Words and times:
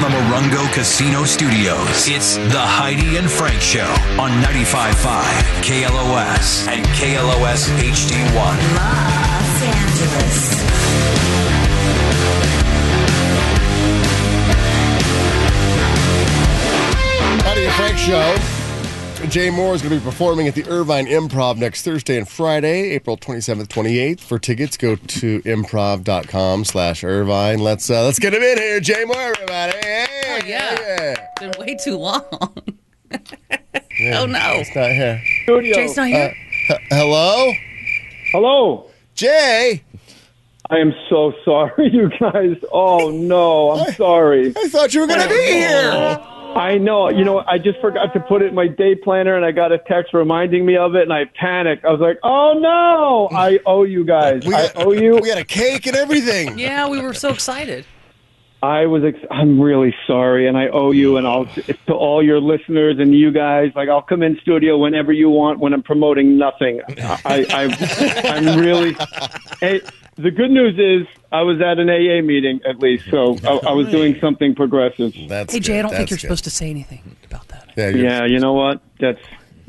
from 0.00 0.12
the 0.12 0.18
Morongo 0.18 0.72
Casino 0.72 1.24
Studios, 1.24 2.08
it's 2.08 2.36
the 2.36 2.60
Heidi 2.60 3.16
and 3.16 3.30
Frank 3.30 3.60
Show 3.60 3.88
on 4.20 4.30
95.5 4.42 4.92
KLOS 5.62 6.68
and 6.68 6.84
KLOS 6.86 7.68
HD1. 7.78 8.58
Los 8.76 9.62
Angeles. 9.62 10.58
Howdy, 17.42 17.64
the 17.64 17.70
Frank 17.72 17.98
Show. 17.98 18.57
Jay 19.28 19.48
Mohr 19.50 19.74
is 19.74 19.82
going 19.82 19.92
to 19.92 19.98
be 19.98 20.04
performing 20.04 20.46
at 20.48 20.54
the 20.54 20.64
Irvine 20.68 21.06
Improv 21.06 21.58
next 21.58 21.82
Thursday 21.82 22.16
and 22.16 22.26
Friday, 22.26 22.92
April 22.92 23.16
27th, 23.18 23.66
28th. 23.66 24.20
For 24.20 24.38
tickets, 24.38 24.76
go 24.76 24.94
to 24.96 25.42
improv.com 25.42 26.64
slash 26.64 27.04
Irvine. 27.04 27.58
Let's 27.58 27.90
uh, 27.90 28.04
let's 28.04 28.18
get 28.18 28.32
him 28.32 28.42
in 28.42 28.56
here. 28.56 28.80
Jay 28.80 29.04
Mohr, 29.04 29.34
everybody. 29.34 29.76
Hey, 29.78 30.06
Oh, 30.40 30.46
yeah. 30.46 31.26
Been 31.40 31.52
way 31.58 31.76
too 31.82 31.96
long. 31.98 32.22
Yeah, 33.10 34.20
Oh, 34.20 34.26
no. 34.26 34.38
It's 34.54 34.74
not 34.74 34.90
here. 34.92 35.20
Studio. 35.42 35.74
Jay's 35.74 35.96
not 35.96 36.06
here. 36.08 36.34
H- 36.70 36.78
hello? 36.90 37.52
Hello. 38.32 38.90
Jay? 39.14 39.82
I 40.70 40.78
am 40.78 40.94
so 41.10 41.32
sorry, 41.44 41.88
you 41.92 42.08
guys. 42.20 42.56
Oh 42.72 43.10
no, 43.10 43.72
I'm 43.72 43.92
sorry. 43.94 44.52
I 44.56 44.68
thought 44.68 44.94
you 44.94 45.00
were 45.00 45.06
going 45.06 45.22
to 45.22 45.28
be 45.28 45.34
here. 45.34 46.18
I 46.56 46.78
know. 46.78 47.08
You 47.10 47.24
know, 47.24 47.44
I 47.46 47.58
just 47.58 47.80
forgot 47.80 48.12
to 48.14 48.20
put 48.20 48.42
it 48.42 48.46
in 48.46 48.54
my 48.54 48.66
day 48.68 48.94
planner, 48.94 49.36
and 49.36 49.44
I 49.44 49.52
got 49.52 49.72
a 49.72 49.78
text 49.78 50.12
reminding 50.14 50.64
me 50.66 50.76
of 50.76 50.94
it, 50.94 51.02
and 51.02 51.12
I 51.12 51.24
panicked. 51.38 51.84
I 51.84 51.90
was 51.90 52.00
like, 52.00 52.18
"Oh 52.22 52.54
no, 52.58 53.36
I 53.36 53.58
owe 53.66 53.84
you 53.84 54.04
guys. 54.04 54.44
We 54.46 54.54
I 54.54 54.60
had- 54.62 54.72
owe 54.76 54.92
you." 54.92 55.16
We 55.22 55.28
had 55.28 55.38
a 55.38 55.44
cake 55.44 55.86
and 55.86 55.96
everything. 55.96 56.58
yeah, 56.58 56.88
we 56.88 57.00
were 57.00 57.14
so 57.14 57.30
excited. 57.30 57.84
I 58.60 58.86
was. 58.86 59.04
Ex- 59.04 59.24
I'm 59.30 59.60
really 59.60 59.94
sorry, 60.08 60.48
and 60.48 60.56
I 60.58 60.66
owe 60.68 60.90
you. 60.90 61.16
And 61.16 61.26
I'll 61.28 61.46
to 61.46 61.92
all 61.94 62.24
your 62.24 62.40
listeners 62.40 62.96
and 62.98 63.14
you 63.14 63.30
guys. 63.30 63.70
Like, 63.76 63.88
I'll 63.88 64.02
come 64.02 64.22
in 64.24 64.36
studio 64.40 64.76
whenever 64.78 65.12
you 65.12 65.30
want 65.30 65.60
when 65.60 65.72
I'm 65.72 65.82
promoting 65.84 66.36
nothing. 66.38 66.80
I, 67.24 67.46
I 67.50 68.28
I'm 68.30 68.58
really. 68.58 68.96
Hey, 69.60 69.80
the 70.18 70.30
good 70.30 70.50
news 70.50 70.78
is 70.78 71.06
I 71.32 71.42
was 71.42 71.60
at 71.60 71.78
an 71.78 71.88
AA 71.88 72.22
meeting 72.22 72.60
at 72.68 72.78
least, 72.78 73.04
so 73.10 73.36
I, 73.44 73.68
I 73.68 73.72
was 73.72 73.88
doing 73.88 74.18
something 74.20 74.54
progressive. 74.54 75.14
That's 75.28 75.52
Hey, 75.54 75.60
Jay, 75.60 75.78
I 75.78 75.82
don't 75.82 75.90
think 75.92 76.10
you're 76.10 76.16
good. 76.16 76.22
supposed 76.22 76.44
to 76.44 76.50
say 76.50 76.68
anything 76.70 77.16
about 77.24 77.48
that. 77.48 77.70
Yeah, 77.76 77.88
you're- 77.88 78.02
Yeah, 78.02 78.24
you 78.24 78.40
know 78.40 78.52
what? 78.54 78.80
That's. 79.00 79.20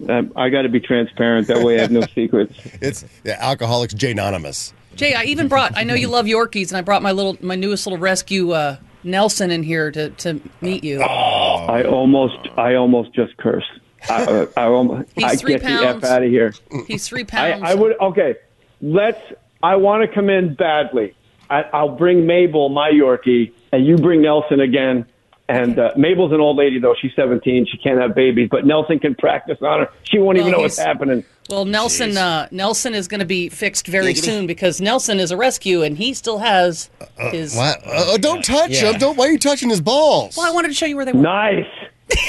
Um, 0.08 0.31
I 0.38 0.47
got 0.50 0.61
to 0.61 0.69
be 0.69 0.80
transparent. 0.80 1.47
That 1.47 1.61
way, 1.61 1.78
I 1.78 1.81
have 1.81 1.91
no 1.91 2.02
secrets. 2.16 2.53
It's 2.81 3.03
yeah, 3.25 3.38
Alcoholics 3.41 3.94
J 3.94 4.11
Anonymous. 4.11 4.73
Jay, 4.95 5.14
I 5.14 5.23
even 5.23 5.50
brought. 5.50 5.78
I 5.78 5.83
know 5.83 5.94
you 5.94 6.08
love 6.08 6.25
Yorkies, 6.25 6.69
and 6.69 6.78
I 6.78 6.81
brought 6.81 7.02
my 7.02 7.11
little, 7.11 7.38
my 7.41 7.56
newest 7.56 7.86
little 7.86 8.00
rescue, 8.00 8.52
uh, 8.52 8.78
Nelson, 9.03 9.52
in 9.52 9.61
here 9.61 9.91
to 9.91 10.09
to 10.11 10.39
meet 10.61 10.86
you. 10.86 11.02
I 11.02 11.84
almost, 11.84 12.38
I 12.58 12.75
almost 12.75 13.13
just 13.13 13.36
cursed. 13.38 13.67
I, 14.09 14.23
uh, 14.23 14.45
I, 14.56 14.63
almost, 14.63 15.09
He's 15.13 15.23
I 15.25 15.36
three 15.36 15.58
get 15.58 15.63
the 15.63 15.69
f 15.69 16.03
out 16.06 16.23
of 16.23 16.30
here. 16.30 16.53
He's 16.88 17.06
three 17.06 17.22
I, 17.22 17.25
pounds. 17.25 17.63
I 17.66 17.75
would 17.75 18.00
okay. 18.00 18.36
Let's. 18.81 19.19
I 19.62 19.76
want 19.76 20.08
to 20.08 20.14
come 20.14 20.30
in 20.30 20.56
badly. 20.56 21.16
I, 21.50 21.64
I'll 21.74 21.96
bring 21.96 22.26
Mabel, 22.26 22.70
my 22.70 22.92
Yorkie, 22.92 23.52
and 23.72 23.86
you 23.86 23.98
bring 23.98 24.22
Nelson 24.22 24.60
again. 24.60 25.06
And 25.48 25.80
uh, 25.80 25.92
Mabel's 25.98 26.32
an 26.32 26.40
old 26.40 26.58
lady 26.58 26.78
though; 26.78 26.94
she's 27.02 27.12
seventeen. 27.16 27.66
She 27.66 27.80
can't 27.80 28.00
have 28.00 28.14
babies, 28.14 28.50
but 28.52 28.68
Nelson 28.68 29.00
can 29.00 29.16
practice 29.16 29.58
on 29.64 29.80
her. 29.80 29.90
She 30.04 30.20
won't 30.20 30.38
even 30.38 30.52
know 30.52 30.60
what's 30.60 30.78
happening. 30.78 31.26
Well, 31.50 31.66
Nelson, 31.66 32.16
uh, 32.16 32.48
Nelson 32.52 32.94
is 32.94 33.08
going 33.08 33.22
to 33.22 33.26
be 33.26 33.50
fixed 33.50 33.88
very 33.88 34.14
soon 34.14 34.46
because 34.46 34.80
Nelson 34.80 35.20
is 35.20 35.32
a 35.32 35.38
rescue, 35.38 35.82
and 35.82 35.98
he 35.98 36.14
still 36.14 36.38
has 36.38 36.92
his. 37.32 37.56
What? 37.56 37.82
Uh, 37.84 38.18
don't 38.18 38.46
touch 38.46 38.74
him. 38.76 39.00
Don't. 39.00 39.18
Why 39.18 39.26
are 39.26 39.32
you 39.32 39.40
touching 39.40 39.70
his 39.70 39.82
balls? 39.82 40.38
Well, 40.38 40.46
I 40.46 40.52
wanted 40.54 40.68
to 40.68 40.76
show 40.76 40.86
you 40.86 40.96
where 40.96 41.06
they 41.06 41.14
were. 41.14 41.22
Nice. 41.22 41.66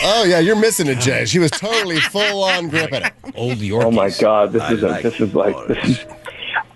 Oh 0.03 0.25
yeah, 0.25 0.39
you're 0.41 0.56
missing 0.61 0.89
it, 0.89 0.98
Jay. 0.98 1.25
She 1.25 1.39
was 1.39 1.51
totally 1.51 2.01
full 2.01 2.45
on 2.45 2.69
gripping 2.69 3.02
it. 3.02 3.13
Old 3.35 3.58
Yorkies. 3.58 3.85
Oh 3.85 3.90
my 3.90 4.11
God! 4.11 4.52
This 4.52 4.70
is 4.70 4.83
a, 4.83 5.01
this 5.02 5.19
is 5.20 5.35
like 5.35 5.57
this 5.69 5.89
is. 5.89 6.05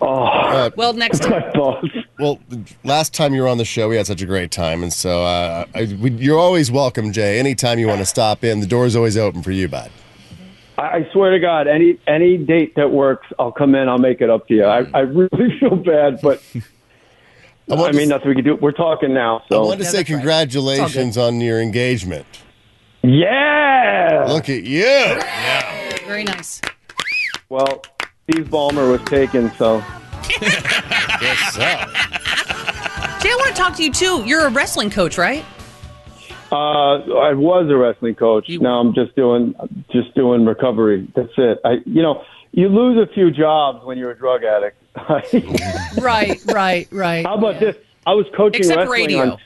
Oh, 0.00 0.70
Well, 0.76 0.92
next 0.92 1.18
time. 1.22 1.30
my 1.42 1.50
balls. 1.52 1.88
Well, 2.18 2.38
last 2.84 3.12
time 3.14 3.34
you 3.34 3.42
were 3.42 3.48
on 3.48 3.58
the 3.58 3.64
show, 3.64 3.88
we 3.88 3.96
had 3.96 4.06
such 4.06 4.22
a 4.22 4.26
great 4.26 4.50
time, 4.50 4.82
and 4.82 4.92
so 4.92 5.22
uh, 5.24 5.64
I, 5.74 5.96
we, 6.00 6.10
you're 6.12 6.38
always 6.38 6.70
welcome, 6.70 7.12
Jay. 7.12 7.38
Anytime 7.38 7.78
you 7.78 7.86
want 7.88 8.00
to 8.00 8.06
stop 8.06 8.44
in, 8.44 8.60
the 8.60 8.66
door's 8.66 8.94
always 8.96 9.16
open 9.16 9.42
for 9.42 9.50
you, 9.52 9.66
bud. 9.68 9.90
I 10.78 10.82
I 10.82 11.08
swear 11.12 11.30
to 11.30 11.38
God, 11.38 11.66
any 11.68 11.98
any 12.06 12.36
date 12.36 12.74
that 12.76 12.90
works, 12.90 13.26
I'll 13.38 13.52
come 13.52 13.74
in. 13.74 13.88
I'll 13.88 13.98
make 13.98 14.20
it 14.20 14.28
up 14.30 14.46
to 14.48 14.54
you. 14.54 14.64
I, 14.64 14.86
I 14.92 15.00
really 15.00 15.56
feel 15.60 15.76
bad, 15.76 16.20
but 16.22 16.42
I, 16.54 17.74
wanted 17.74 17.92
to 17.92 17.98
mean, 17.98 18.02
s- 18.04 18.08
nothing 18.10 18.28
we 18.28 18.34
can 18.34 18.44
do. 18.44 18.56
We're 18.56 18.72
talking 18.72 19.14
now, 19.14 19.42
So 19.48 19.62
I 19.62 19.66
want 19.66 19.78
to 19.78 19.84
Yeah, 19.84 19.90
say 19.90 19.96
that's 19.98 20.10
right. 20.10 20.16
congratulations 20.18 21.16
on 21.16 21.40
your 21.40 21.60
engagement. 21.60 22.26
yeah. 23.02 24.26
Look 24.28 24.48
at 24.48 24.64
you. 24.64 25.20
Very 26.06 26.24
nice. 26.24 26.60
Well, 27.48 27.82
Steve 28.30 28.46
Ballmer 28.48 28.90
was 28.90 29.02
taken, 29.08 29.50
so 29.56 29.82
Yes, 30.40 31.54
sir. 31.54 31.60
Jay, 33.20 33.30
I 33.30 33.36
want 33.38 33.54
to 33.54 33.60
talk 33.60 33.76
to 33.76 33.82
you 33.84 33.92
too. 33.92 34.24
You're 34.24 34.46
a 34.46 34.50
wrestling 34.50 34.90
coach, 34.90 35.18
right? 35.18 35.44
uh, 36.52 36.94
I 37.18 37.32
was 37.34 37.68
a 37.68 37.76
wrestling 37.76 38.14
coach. 38.14 38.48
You- 38.48 38.60
now 38.60 38.78
I'm 38.80 38.94
just 38.94 39.14
doing 39.16 39.54
just 39.92 40.14
doing 40.14 40.44
recovery. 40.46 41.06
That's 41.14 41.32
it. 41.36 41.60
I, 41.64 41.78
you 41.84 42.02
know, 42.02 42.24
you 42.52 42.68
lose 42.68 42.96
a 43.02 43.12
few 43.12 43.30
jobs 43.30 43.84
when 43.84 43.98
you're 43.98 44.12
a 44.12 44.16
drug 44.18 44.42
addict. 44.44 44.76
Right, 46.00 46.40
right, 46.46 46.88
right. 46.92 47.26
How 47.26 47.34
about 47.36 47.58
this? 47.60 47.76
I 48.06 48.14
was 48.14 48.26
coaching 48.36 48.60
Except 48.60 48.78
wrestling 48.78 49.00
radio. 49.06 49.18
on. 49.32 49.38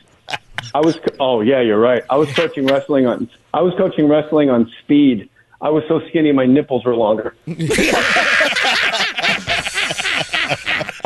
I 0.75 0.81
was. 0.81 0.99
Oh 1.19 1.41
yeah, 1.41 1.61
you're 1.62 1.78
right. 1.81 2.03
I 2.11 2.17
was 2.17 2.31
coaching 2.34 2.67
wrestling 2.67 3.06
on. 3.06 3.31
I 3.55 3.62
was 3.62 3.72
coaching 3.78 4.09
wrestling 4.09 4.50
on 4.50 4.71
speed. 4.83 5.31
I 5.61 5.71
was 5.71 5.83
so 5.88 6.00
skinny, 6.09 6.31
my 6.33 6.47
nipples 6.47 6.84
were 6.84 6.94
longer. 6.94 7.34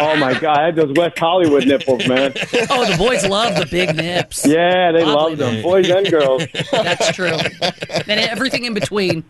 oh 0.03 0.17
my 0.17 0.39
god, 0.39 0.59
I 0.59 0.67
had 0.67 0.77
those 0.77 0.95
West 0.97 1.19
Hollywood 1.19 1.67
nipples, 1.67 2.07
man. 2.09 2.33
Oh, 2.71 2.91
the 2.91 2.97
boys 2.99 3.27
love 3.27 3.57
the 3.57 3.67
big 3.71 3.95
nips. 3.95 4.47
Yeah, 4.47 4.93
they 4.93 5.05
love 5.05 5.39
them, 5.39 5.63
boys 5.63 5.89
and 5.89 6.11
girls. 6.11 6.45
That's 6.71 7.15
true. 7.15 7.29
And 7.29 8.21
everything 8.21 8.65
in 8.65 8.75
between. 8.75 9.25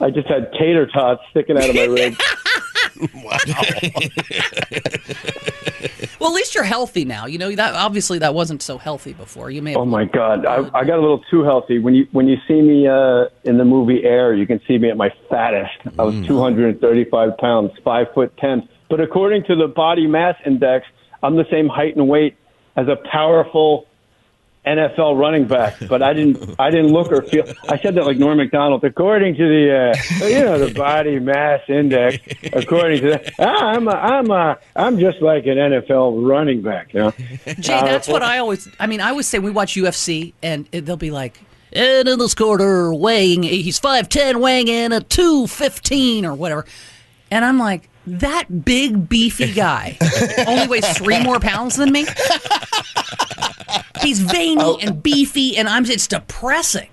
I 0.00 0.10
just 0.10 0.28
had 0.28 0.52
tater 0.52 0.86
tots 0.86 1.22
sticking 1.30 1.56
out 1.56 1.70
of 1.70 1.76
my 1.76 1.84
ribs. 1.84 2.18
wow. 3.14 3.38
Well, 6.22 6.30
at 6.30 6.36
least 6.36 6.54
you're 6.54 6.62
healthy 6.62 7.04
now. 7.04 7.26
You 7.26 7.38
know 7.38 7.52
that 7.52 7.74
obviously 7.74 8.20
that 8.20 8.32
wasn't 8.32 8.62
so 8.62 8.78
healthy 8.78 9.12
before. 9.12 9.50
You 9.50 9.60
may. 9.60 9.74
Oh 9.74 9.84
my 9.84 10.04
god, 10.04 10.46
I, 10.46 10.58
I 10.72 10.84
got 10.84 10.98
a 10.98 11.00
little 11.00 11.20
too 11.28 11.42
healthy. 11.42 11.80
When 11.80 11.94
you 11.94 12.06
when 12.12 12.28
you 12.28 12.36
see 12.46 12.62
me 12.62 12.86
uh, 12.86 13.24
in 13.42 13.58
the 13.58 13.64
movie 13.64 14.04
Air, 14.04 14.32
you 14.32 14.46
can 14.46 14.60
see 14.68 14.78
me 14.78 14.88
at 14.88 14.96
my 14.96 15.12
fattest. 15.28 15.72
I 15.98 16.04
was 16.04 16.14
235 16.28 17.36
pounds, 17.38 17.72
five 17.82 18.06
foot 18.14 18.36
ten. 18.36 18.68
But 18.92 19.00
according 19.00 19.44
to 19.44 19.56
the 19.56 19.68
body 19.68 20.06
mass 20.06 20.36
index, 20.44 20.86
I'm 21.22 21.34
the 21.36 21.46
same 21.50 21.66
height 21.66 21.96
and 21.96 22.10
weight 22.10 22.36
as 22.76 22.88
a 22.88 22.96
powerful 23.10 23.86
NFL 24.66 25.18
running 25.18 25.48
back. 25.48 25.76
But 25.88 26.02
I 26.02 26.12
didn't 26.12 26.56
I 26.58 26.68
didn't 26.68 26.92
look 26.92 27.10
or 27.10 27.22
feel. 27.22 27.44
I 27.70 27.78
said 27.78 27.94
that 27.94 28.04
like 28.04 28.18
Norm 28.18 28.36
Macdonald. 28.36 28.84
According 28.84 29.36
to 29.36 29.48
the 29.48 29.94
uh, 30.20 30.26
you 30.26 30.40
know 30.40 30.58
the 30.58 30.74
body 30.74 31.18
mass 31.20 31.62
index, 31.70 32.18
according 32.52 33.00
to 33.00 33.10
that, 33.12 33.32
ah, 33.38 33.68
I'm 33.68 33.88
a, 33.88 33.92
I'm 33.92 34.30
a, 34.30 34.58
I'm 34.76 34.98
just 34.98 35.22
like 35.22 35.46
an 35.46 35.56
NFL 35.56 36.28
running 36.28 36.60
back. 36.60 36.92
You 36.92 37.00
know. 37.00 37.10
Jay, 37.46 37.80
that's 37.80 38.08
what 38.08 38.22
I 38.22 38.40
always. 38.40 38.68
I 38.78 38.86
mean, 38.86 39.00
I 39.00 39.08
always 39.08 39.26
say 39.26 39.38
we 39.38 39.50
watch 39.50 39.72
UFC, 39.72 40.34
and 40.42 40.66
they'll 40.66 40.98
be 40.98 41.10
like, 41.10 41.40
and 41.72 42.06
in 42.06 42.18
this 42.18 42.34
quarter, 42.34 42.92
weighing 42.92 43.42
he's 43.42 43.78
five 43.78 44.10
ten, 44.10 44.40
weighing 44.40 44.68
in 44.68 44.92
at 44.92 45.08
two 45.08 45.46
fifteen 45.46 46.26
or 46.26 46.34
whatever, 46.34 46.66
and 47.30 47.42
I'm 47.42 47.58
like, 47.58 47.88
that 48.06 48.64
big 48.64 49.08
beefy 49.08 49.52
guy 49.52 49.96
only 50.46 50.66
weighs 50.68 50.96
three 50.98 51.22
more 51.22 51.40
pounds 51.40 51.76
than 51.76 51.92
me. 51.92 52.06
He's 54.00 54.20
veiny 54.20 54.60
oh. 54.60 54.78
and 54.80 55.02
beefy, 55.02 55.56
and 55.56 55.68
I'm. 55.68 55.84
It's 55.86 56.06
depressing. 56.06 56.88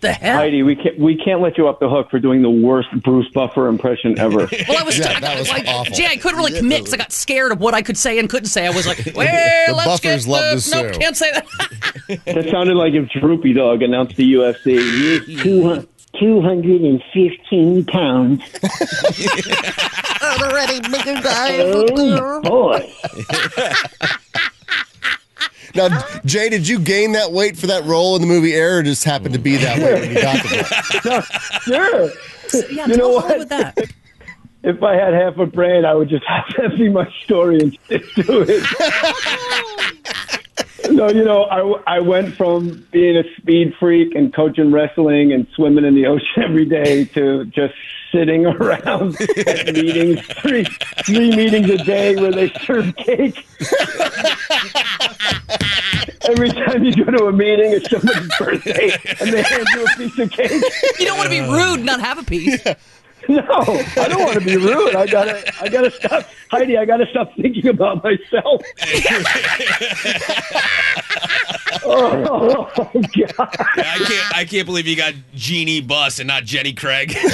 The 0.00 0.12
hell. 0.12 0.38
Heidi, 0.38 0.62
we 0.62 0.76
can't 0.76 0.98
we 0.98 1.14
can't 1.14 1.42
let 1.42 1.58
you 1.58 1.68
off 1.68 1.78
the 1.78 1.88
hook 1.88 2.10
for 2.10 2.18
doing 2.18 2.40
the 2.40 2.48
worst 2.50 2.88
Bruce 3.02 3.28
Buffer 3.34 3.68
impression 3.68 4.18
ever. 4.18 4.48
Well, 4.68 4.78
I 4.78 4.82
was, 4.82 4.98
Yeah, 4.98 5.12
I, 5.16 5.20
that 5.20 5.38
was 5.38 5.48
like, 5.50 5.66
awful. 5.66 5.94
Jay, 5.94 6.06
I 6.06 6.16
couldn't 6.16 6.38
really 6.38 6.56
commit 6.56 6.80
because 6.80 6.94
I 6.94 6.96
got 6.96 7.12
scared 7.12 7.52
of 7.52 7.60
what 7.60 7.74
I 7.74 7.82
could 7.82 7.98
say 7.98 8.18
and 8.18 8.28
couldn't 8.28 8.48
say. 8.48 8.66
I 8.66 8.70
was 8.70 8.86
like, 8.86 8.98
well, 9.14 9.66
The 9.66 9.74
let's 9.74 10.00
buffers 10.00 10.24
get 10.24 10.30
love 10.30 10.64
the, 10.64 10.82
no, 10.82 10.92
sue. 10.92 10.98
can't 10.98 11.16
say 11.16 11.32
that. 11.32 12.24
that 12.24 12.48
sounded 12.50 12.76
like 12.76 12.94
if 12.94 13.10
Droopy 13.10 13.52
Dog 13.52 13.82
announced 13.82 14.16
the 14.16 14.32
UFC. 14.32 15.24
He's 15.26 15.42
two, 15.42 15.86
215 16.18 17.84
pounds. 17.86 18.42
Already 20.22 20.80
bigger 20.80 21.20
guy. 21.22 21.58
Oh, 21.60 22.40
boy. 22.42 22.92
Now, 25.74 25.88
Jay, 26.24 26.48
did 26.48 26.66
you 26.66 26.80
gain 26.80 27.12
that 27.12 27.30
weight 27.30 27.56
for 27.56 27.68
that 27.68 27.84
role 27.84 28.16
in 28.16 28.22
the 28.22 28.26
movie 28.26 28.54
Air, 28.54 28.78
or 28.78 28.82
just 28.82 29.04
happened 29.04 29.34
to 29.34 29.38
be 29.40 29.56
that 29.56 29.78
way 29.78 30.00
when 30.00 30.10
you 30.10 30.20
got 30.20 30.42
the 30.42 31.00
role? 31.08 31.22
Sure. 31.60 32.10
Yeah, 32.72 32.86
You 32.88 32.96
know 32.96 33.20
Hollywood 33.20 33.38
what? 33.38 33.48
that. 33.50 33.78
If 34.62 34.82
I 34.82 34.94
had 34.94 35.14
half 35.14 35.38
a 35.38 35.46
brain, 35.46 35.84
I 35.84 35.94
would 35.94 36.08
just 36.08 36.24
have 36.26 36.44
that 36.58 36.76
be 36.76 36.88
my 36.88 37.08
story 37.22 37.60
and 37.60 37.78
stick 37.86 38.02
to 38.16 38.44
it. 38.46 38.62
No, 41.00 41.08
you 41.08 41.24
know, 41.24 41.44
I, 41.44 41.96
I 41.96 42.00
went 42.00 42.34
from 42.34 42.84
being 42.90 43.16
a 43.16 43.22
speed 43.36 43.74
freak 43.78 44.14
and 44.16 44.34
coaching 44.34 44.72
wrestling 44.72 45.32
and 45.32 45.46
swimming 45.54 45.84
in 45.84 45.94
the 45.94 46.06
ocean 46.06 46.26
every 46.42 46.64
day 46.64 47.04
to 47.04 47.44
just 47.46 47.74
sitting 48.10 48.44
around 48.46 49.16
at 49.46 49.72
meetings, 49.72 50.20
three, 50.42 50.64
three 51.06 51.30
meetings 51.36 51.70
a 51.70 51.78
day 51.78 52.16
where 52.16 52.32
they 52.32 52.48
serve 52.64 52.94
cake. 52.96 53.46
every 56.28 56.50
time 56.50 56.82
you 56.82 57.04
go 57.04 57.12
to 57.12 57.26
a 57.26 57.32
meeting, 57.32 57.72
it's 57.72 57.88
somebody's 57.88 58.30
birthday 58.36 58.90
and 59.20 59.32
they 59.32 59.42
hand 59.42 59.66
you 59.74 59.84
a 59.84 59.96
piece 59.96 60.18
of 60.18 60.30
cake. 60.30 60.62
You 60.98 61.06
don't 61.06 61.18
want 61.18 61.30
to 61.30 61.40
be 61.40 61.40
rude, 61.40 61.76
and 61.76 61.86
not 61.86 62.00
have 62.00 62.18
a 62.18 62.24
piece. 62.24 62.64
No, 63.28 63.42
I 63.46 64.08
don't 64.08 64.22
want 64.24 64.38
to 64.38 64.44
be 64.44 64.56
rude. 64.56 64.96
I 64.96 65.06
gotta, 65.06 65.42
I 65.62 65.68
gotta 65.68 65.90
stop, 65.90 66.28
Heidi. 66.50 66.76
I 66.76 66.84
gotta 66.84 67.06
stop 67.06 67.32
thinking 67.36 67.68
about 67.68 68.02
myself. 68.02 68.62
oh, 71.84 72.70
God! 72.74 73.38
I 73.38 73.98
can't. 74.04 74.36
I 74.36 74.44
can't 74.48 74.66
believe 74.66 74.86
you 74.86 74.96
got 74.96 75.14
Jeanie 75.34 75.80
Buss 75.80 76.18
and 76.18 76.28
not 76.28 76.44
Jenny 76.44 76.72
Craig. 76.72 77.16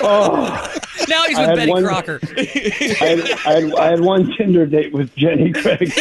oh. 0.00 0.74
Now 1.08 1.24
he's 1.24 1.38
with 1.38 1.48
had 1.48 1.56
Betty 1.56 1.70
one- 1.70 1.84
Crocker. 1.84 2.20
I 2.22 2.42
had, 2.44 3.20
I, 3.20 3.60
had, 3.60 3.74
I 3.74 3.90
had 3.90 4.00
one 4.00 4.32
Tinder 4.36 4.66
date 4.66 4.92
with 4.92 5.14
Jenny 5.16 5.52
Craig. 5.52 5.92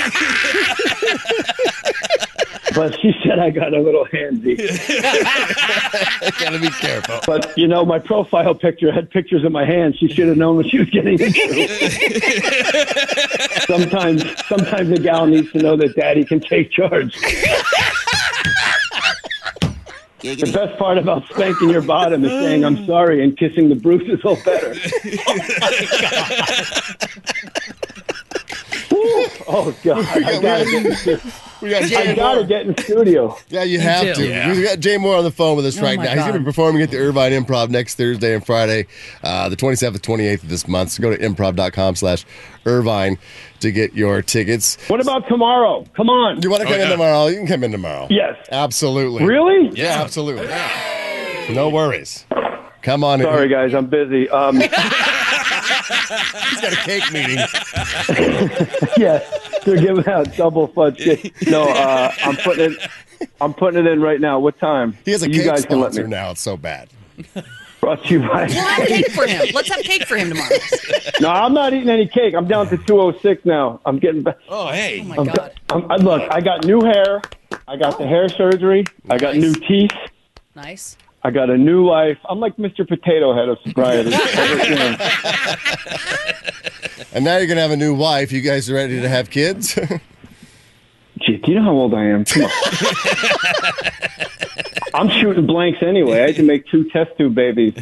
But 2.78 3.00
she 3.00 3.12
said 3.24 3.40
I 3.40 3.50
got 3.50 3.74
a 3.74 3.82
little 3.82 4.06
handsy. 4.06 4.56
Gotta 6.40 6.60
be 6.60 6.70
careful. 6.70 7.20
But, 7.26 7.58
you 7.58 7.68
know, 7.68 7.84
my 7.84 7.98
profile 7.98 8.54
picture 8.54 8.92
had 8.92 9.10
pictures 9.10 9.44
of 9.44 9.52
my 9.52 9.66
hands. 9.66 9.98
She 9.98 10.08
should 10.08 10.28
have 10.28 10.38
known 10.38 10.58
what 10.58 10.68
she 10.68 10.78
was 10.78 10.88
getting 10.92 11.20
into. 11.20 11.32
sometimes, 13.68 14.24
sometimes 14.46 14.92
a 14.92 15.00
gal 15.00 15.26
needs 15.26 15.52
to 15.54 15.58
know 15.58 15.76
that 15.76 15.96
daddy 15.96 16.24
can 16.24 16.40
take 16.40 16.70
charge. 16.72 17.18
The 20.22 20.52
best 20.54 20.78
part 20.78 21.00
about 21.00 21.28
spanking 21.30 21.70
your 21.70 21.82
bottom 21.82 22.24
is 22.26 22.32
saying 22.32 22.64
I'm 22.64 22.86
sorry 22.86 23.24
and 23.24 23.36
kissing 23.38 23.70
the 23.70 23.76
bruises 23.76 24.24
all 24.24 24.38
better. 24.44 24.74
Whew. 24.74 25.18
oh 29.48 29.76
God! 29.84 30.06
I 30.06 30.42
gotta 30.42 30.66
get 30.66 30.86
in 30.86 30.96
stu- 30.96 31.20
We 31.62 31.70
got 31.70 31.84
I 31.84 32.14
gotta 32.16 32.42
Mohr. 32.44 32.48
get 32.48 32.68
in 32.68 32.78
studio. 32.78 33.38
Yeah, 33.50 33.64
you 33.64 33.80
have 33.80 34.16
to. 34.16 34.28
Yeah. 34.28 34.54
We 34.54 34.64
got 34.64 34.80
Jay 34.80 34.96
Mohr 34.98 35.18
on 35.18 35.24
the 35.24 35.32
phone 35.32 35.56
with 35.58 35.66
us 35.66 35.78
Oh 35.80 35.82
right 35.84 35.98
my 35.98 36.06
now. 36.06 36.12
He's 36.12 36.20
going 36.22 36.34
to 36.34 36.40
be 36.40 36.46
performing 36.46 36.82
at 36.82 36.92
the 36.92 36.98
Irvine 36.98 37.32
Improv 37.32 37.70
next 37.70 37.96
Thursday 37.96 38.34
and 38.36 38.46
Friday, 38.46 38.88
uh, 39.24 39.50
the 39.50 39.56
27th, 39.56 40.00
28th 40.00 40.44
of 40.44 40.50
this 40.50 40.68
month. 40.68 40.92
So 40.92 41.02
go 41.02 41.10
to 41.16 41.18
improv.com 41.18 41.96
slash 41.96 42.26
Irvine 42.66 43.18
to 43.62 43.72
get 43.72 43.94
your 43.94 44.22
tickets. 44.22 44.78
What 44.88 45.02
about 45.02 45.28
tomorrow? 45.28 45.86
Come 45.96 46.10
on. 46.10 46.42
You 46.42 46.50
want 46.50 46.62
to 46.62 46.66
come 46.68 46.74
Oh, 46.74 46.78
in 46.78 46.82
yeah. 46.88 46.90
tomorrow? 46.92 47.26
You 47.28 47.38
can 47.38 47.48
come 47.48 47.64
in 47.64 47.72
tomorrow. 47.72 48.08
Yes. 48.10 48.36
Absolutely. 48.52 49.26
Really? 49.26 49.70
Yeah, 49.76 50.02
absolutely. 50.02 50.48
No 51.56 51.70
worries. 51.70 52.26
Come 52.84 53.04
on 53.04 53.20
in. 53.22 53.26
Sorry, 53.26 53.48
guys, 53.50 53.74
I'm 53.74 53.88
busy. 53.88 54.30
Um, 54.30 54.62
He's 55.88 56.62
got 56.62 56.74
a 56.74 56.76
cake 56.78 57.12
meeting. 57.12 57.38
yeah, 58.98 59.20
they're 59.66 59.78
giving 59.82 60.08
out 60.08 60.36
double 60.36 60.68
fudge 60.68 60.98
cake. 60.98 61.34
No, 61.48 61.64
uh, 61.64 62.12
I'm 62.24 62.36
putting 62.38 62.72
it. 62.74 62.90
I'm 63.42 63.54
putting 63.54 63.86
it 63.86 63.90
in 63.90 64.02
right 64.02 64.20
now. 64.22 64.40
What 64.40 64.60
time? 64.60 64.98
He 65.06 65.12
has 65.12 65.24
a 65.24 65.30
you 65.30 65.42
cake 65.42 65.46
guys 65.46 65.66
can 65.66 65.80
let 65.80 65.94
me. 65.94 66.04
now. 66.04 66.32
It's 66.32 66.42
so 66.42 66.58
bad. 66.58 66.90
Brought 67.80 68.04
to 68.06 68.14
you 68.14 68.20
by. 68.28 68.46
We'll 68.48 68.66
have 68.66 68.88
cake 68.88 69.12
for 69.12 69.28
him. 69.28 69.48
Let's 69.54 69.70
have 69.70 69.84
cake 69.84 70.06
for 70.08 70.18
him 70.18 70.30
tomorrow. 70.30 70.50
no, 71.22 71.30
I'm 71.30 71.54
not 71.54 71.74
eating 71.74 71.90
any 71.90 72.08
cake. 72.08 72.34
I'm 72.36 72.48
down 72.48 72.68
to 72.70 72.78
206 72.78 73.46
now. 73.46 73.80
I'm 73.86 74.00
getting 74.00 74.24
back. 74.24 74.38
oh, 74.50 74.68
hey. 74.70 75.02
Oh 75.02 75.04
my 75.06 75.16
I'm, 75.18 75.26
God. 75.26 75.54
I'm, 75.70 75.92
I, 75.92 75.96
look, 75.98 76.24
I 76.32 76.42
got 76.42 76.66
new 76.66 76.82
hair. 76.82 77.22
I 77.68 77.76
got 77.78 77.98
the 77.98 78.08
hair 78.08 78.30
surgery. 78.30 78.84
I 79.10 79.18
got 79.18 79.36
Nice. 79.36 79.44
new 79.44 79.54
teeth. 79.54 79.92
Nice. 80.56 80.98
I 81.28 81.30
got 81.30 81.50
a 81.50 81.58
new 81.58 81.86
life. 81.86 82.18
I'm 82.30 82.40
like 82.40 82.56
Mr. 82.56 82.88
Potato 82.88 83.36
Head 83.36 83.50
of 83.50 83.58
sobriety. 83.66 84.12
And 87.14 87.26
now 87.26 87.38
you're 87.38 87.48
going 87.48 87.56
to 87.58 87.62
have 87.62 87.72
a 87.72 87.78
new 87.78 87.96
wife. 87.96 88.32
You 88.32 88.42
guys 88.42 88.70
are 88.70 88.76
ready 88.76 89.02
to 89.02 89.10
have 89.10 89.30
kids? 89.30 89.74
Gee, 91.20 91.38
do 91.38 91.52
you 91.52 91.56
know 91.56 91.64
how 91.64 91.72
old 91.72 91.94
I 91.96 92.04
am? 92.06 92.26
Come 92.26 92.44
on. 92.44 92.52
I'm 94.94 95.10
shooting 95.10 95.48
blanks 95.48 95.80
anyway. 95.82 96.22
I 96.22 96.28
had 96.28 96.36
to 96.36 96.44
make 96.44 96.68
two 96.68 96.90
test 96.92 97.12
tube 97.18 97.34
babies. 97.34 97.74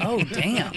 Oh 0.00 0.22
damn. 0.24 0.72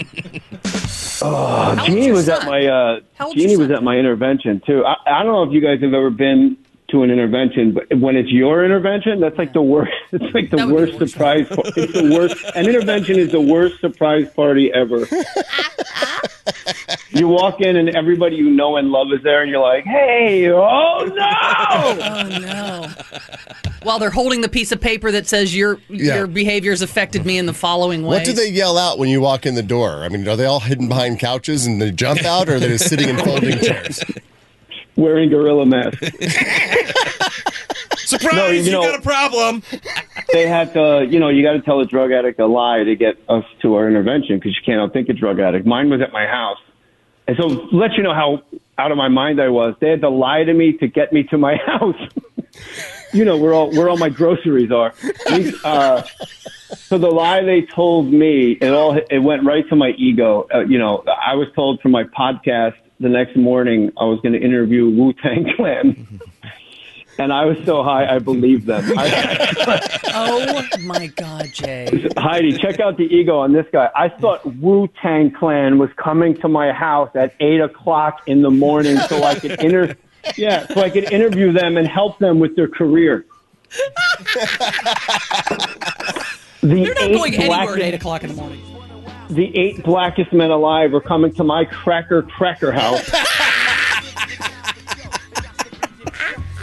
Uh, 1.20 1.70
old's 1.76 1.84
Jeanie 1.86 2.06
your 2.06 2.14
was 2.14 2.28
at 2.28 2.44
my 2.46 2.66
uh, 2.66 3.00
Jeanie 3.34 3.56
was 3.56 3.66
son? 3.68 3.76
at 3.76 3.82
my 3.82 3.96
intervention 3.98 4.62
too. 4.64 4.84
I, 4.86 4.96
I 5.06 5.22
don't 5.22 5.32
know 5.32 5.42
if 5.42 5.52
you 5.52 5.60
guys 5.60 5.80
have 5.82 5.92
ever 5.94 6.10
been 6.10 6.56
to 6.90 7.02
an 7.02 7.10
intervention, 7.10 7.72
but 7.72 7.84
when 7.98 8.16
it's 8.16 8.30
your 8.30 8.64
intervention, 8.64 9.20
that's 9.20 9.36
like 9.38 9.52
the 9.52 9.62
worst. 9.62 9.92
It's 10.12 10.32
like 10.34 10.48
the 10.50 10.56
That 10.56 10.68
would 10.68 10.74
be 10.74 10.80
worst 10.80 10.92
the 10.94 10.98
worst. 11.00 11.12
surprise. 11.12 11.46
par- 11.48 11.64
It's 11.76 11.92
the 11.92 12.14
worst. 12.18 12.36
An 12.56 12.66
intervention 12.66 13.18
is 13.18 13.30
the 13.30 13.40
worst 13.42 13.78
surprise 13.80 14.26
party 14.34 14.72
ever. 14.72 15.06
you 17.10 17.28
walk 17.28 17.60
in 17.60 17.76
and 17.76 17.90
everybody 17.90 18.36
you 18.36 18.48
know 18.50 18.76
and 18.78 18.88
love 18.90 19.08
is 19.14 19.22
there, 19.22 19.42
and 19.42 19.50
you're 19.50 19.60
like, 19.60 19.84
"Hey, 19.84 20.48
oh 20.50 21.04
no!" 21.14 21.30
Oh 22.00 22.38
no. 22.40 22.88
While 23.82 23.98
they're 23.98 24.08
holding 24.10 24.40
the 24.40 24.48
piece 24.48 24.72
of 24.72 24.80
paper 24.80 25.10
that 25.12 25.26
says 25.26 25.54
your 25.54 25.78
Yeah. 25.90 26.16
your 26.16 26.26
behaviors 26.26 26.80
affected 26.82 27.26
me 27.26 27.36
in 27.38 27.44
the 27.46 27.52
following 27.54 28.02
way. 28.02 28.16
what 28.16 28.24
do 28.24 28.32
they 28.32 28.48
yell 28.48 28.78
out 28.78 28.98
when 28.98 29.08
you 29.10 29.20
walk 29.20 29.44
in 29.46 29.54
the 29.56 29.62
door? 29.62 30.04
I 30.04 30.08
mean, 30.08 30.26
are 30.26 30.36
they 30.36 30.46
all 30.46 30.60
hidden 30.60 30.88
behind 30.88 31.20
couches 31.20 31.66
and 31.66 31.80
they 31.82 31.90
jump 31.90 32.24
out, 32.24 32.48
or 32.48 32.54
are 32.56 32.60
they 32.60 32.68
just 32.68 32.88
sitting 32.88 33.08
in 33.10 33.16
folding 33.18 33.58
chairs? 33.62 34.02
Wearing 34.98 35.30
gorilla 35.30 35.64
masks. 35.64 36.00
Surprise! 37.98 38.34
No, 38.34 38.46
you, 38.48 38.62
you 38.62 38.72
know- 38.72 38.82
got 38.82 38.98
a 38.98 39.02
problem. 39.02 39.62
they 40.32 40.46
had 40.48 40.72
to, 40.74 41.06
you 41.08 41.20
know, 41.20 41.28
you 41.28 41.42
got 41.42 41.52
to 41.52 41.60
tell 41.60 41.80
a 41.80 41.86
drug 41.86 42.10
addict 42.10 42.40
a 42.40 42.46
lie 42.46 42.82
to 42.82 42.96
get 42.96 43.14
us 43.28 43.44
to 43.62 43.74
our 43.76 43.86
intervention 43.88 44.38
because 44.38 44.56
you 44.56 44.62
can't 44.66 44.80
outthink 44.80 45.08
a 45.08 45.12
drug 45.12 45.38
addict. 45.40 45.66
Mine 45.66 45.88
was 45.88 46.00
at 46.00 46.12
my 46.12 46.26
house. 46.26 46.58
And 47.28 47.36
so, 47.38 47.46
let 47.72 47.92
you 47.92 48.02
know 48.02 48.14
how 48.14 48.42
out 48.78 48.90
of 48.90 48.96
my 48.96 49.08
mind 49.08 49.40
I 49.40 49.50
was, 49.50 49.74
they 49.80 49.90
had 49.90 50.00
to 50.00 50.08
lie 50.08 50.42
to 50.44 50.52
me 50.54 50.72
to 50.78 50.88
get 50.88 51.12
me 51.12 51.22
to 51.24 51.38
my 51.38 51.56
house. 51.66 52.00
you 53.12 53.24
know, 53.24 53.36
where 53.36 53.52
all 53.54 53.70
where 53.70 53.88
all 53.88 53.98
my 53.98 54.08
groceries 54.08 54.72
are. 54.72 54.94
Uh, 55.62 56.02
so 56.74 56.98
the 56.98 57.08
lie 57.10 57.42
they 57.42 57.62
told 57.62 58.10
me, 58.12 58.52
it 58.52 58.72
all 58.72 58.98
it 59.10 59.18
went 59.18 59.44
right 59.44 59.68
to 59.68 59.76
my 59.76 59.90
ego. 59.90 60.46
Uh, 60.52 60.60
you 60.60 60.78
know, 60.78 61.04
I 61.06 61.34
was 61.34 61.48
told 61.54 61.80
from 61.82 61.92
my 61.92 62.04
podcast 62.04 62.74
the 63.00 63.08
next 63.08 63.36
morning 63.36 63.92
I 63.96 64.04
was 64.04 64.20
going 64.20 64.32
to 64.32 64.40
interview 64.40 64.88
Wu 64.88 65.12
Tang 65.12 65.52
Clan. 65.56 66.20
And 67.20 67.32
I 67.32 67.46
was 67.46 67.58
so 67.64 67.82
high, 67.82 68.06
I 68.06 68.20
believed 68.20 68.66
them. 68.66 68.84
I, 68.96 69.98
Oh 70.14 70.62
my 70.82 71.08
God, 71.08 71.46
Jay. 71.52 72.08
Heidi, 72.16 72.56
check 72.56 72.78
out 72.80 72.96
the 72.96 73.04
ego 73.04 73.38
on 73.38 73.52
this 73.52 73.66
guy. 73.72 73.90
I 73.94 74.08
thought 74.08 74.44
Wu 74.56 74.88
Tang 75.02 75.32
Clan 75.32 75.78
was 75.78 75.90
coming 75.96 76.36
to 76.36 76.48
my 76.48 76.72
house 76.72 77.10
at 77.16 77.34
eight 77.40 77.60
o'clock 77.60 78.22
in 78.26 78.42
the 78.42 78.50
morning 78.50 78.96
so 78.98 79.22
I 79.24 79.34
could 79.34 79.60
inter, 79.62 79.96
yeah, 80.36 80.66
so 80.68 80.80
I 80.80 80.90
could 80.90 81.12
interview 81.12 81.52
them 81.52 81.76
and 81.76 81.88
help 81.88 82.18
them 82.18 82.38
with 82.38 82.54
their 82.56 82.68
career. 82.68 83.26
The 86.60 86.78
You're 86.80 86.94
not 86.94 87.12
going 87.12 87.34
anywhere 87.34 87.74
at 87.76 87.82
eight 87.82 87.94
o'clock 87.94 88.24
in 88.24 88.30
the 88.30 88.36
morning. 88.36 88.60
The 89.30 89.56
eight 89.56 89.84
blackest 89.84 90.32
men 90.32 90.50
alive 90.50 90.94
are 90.94 91.00
coming 91.00 91.32
to 91.34 91.44
my 91.44 91.64
cracker 91.66 92.22
cracker 92.22 92.72
house. 92.72 93.04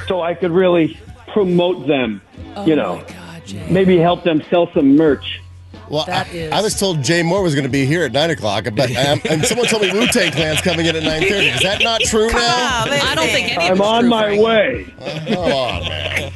so 0.07 0.22
I 0.22 0.34
could 0.34 0.51
really 0.51 1.00
promote 1.27 1.88
them, 1.88 2.22
you 2.65 2.75
know, 2.75 3.03
Oh 3.03 3.03
my 3.03 3.13
God, 3.13 3.45
Jay. 3.45 3.67
maybe 3.69 3.98
help 3.98 4.24
them 4.24 4.41
sell 4.50 4.72
some 4.74 4.95
merch. 4.95 5.41
Well, 5.89 6.05
That 6.05 6.27
I, 6.27 6.29
is- 6.31 6.51
I 6.51 6.62
was 6.62 6.79
told 6.79 7.03
Jay 7.03 7.22
Mohr 7.22 7.43
was 7.43 7.53
going 7.53 7.65
to 7.65 7.69
be 7.72 7.86
here 7.86 8.03
at 8.05 8.12
nine 8.12 8.31
o'clock, 8.31 8.65
but 8.75 8.89
um, 8.98 9.22
and 9.29 9.45
someone 9.45 9.67
told 9.67 9.84
me 9.84 9.91
Wu 9.91 10.07
Tang 10.07 10.31
Clan's 10.31 10.62
coming 10.62 10.88
in 10.88 10.95
at 10.95 11.03
nine 11.03 11.22
thirty. 11.22 11.48
Is 11.50 11.62
that 11.62 11.84
not 11.84 12.01
true 12.01 12.27
now? 12.29 12.86
I 12.88 13.13
don't 13.13 13.27
think 13.29 13.55
any 13.55 13.69
I'm 13.69 13.79
on 13.81 14.01
true, 14.01 14.10
my 14.10 14.24
Frank. 14.36 14.43
way. 14.43 14.93
Come 15.27 15.51
on, 15.51 15.84
man. 15.88 16.31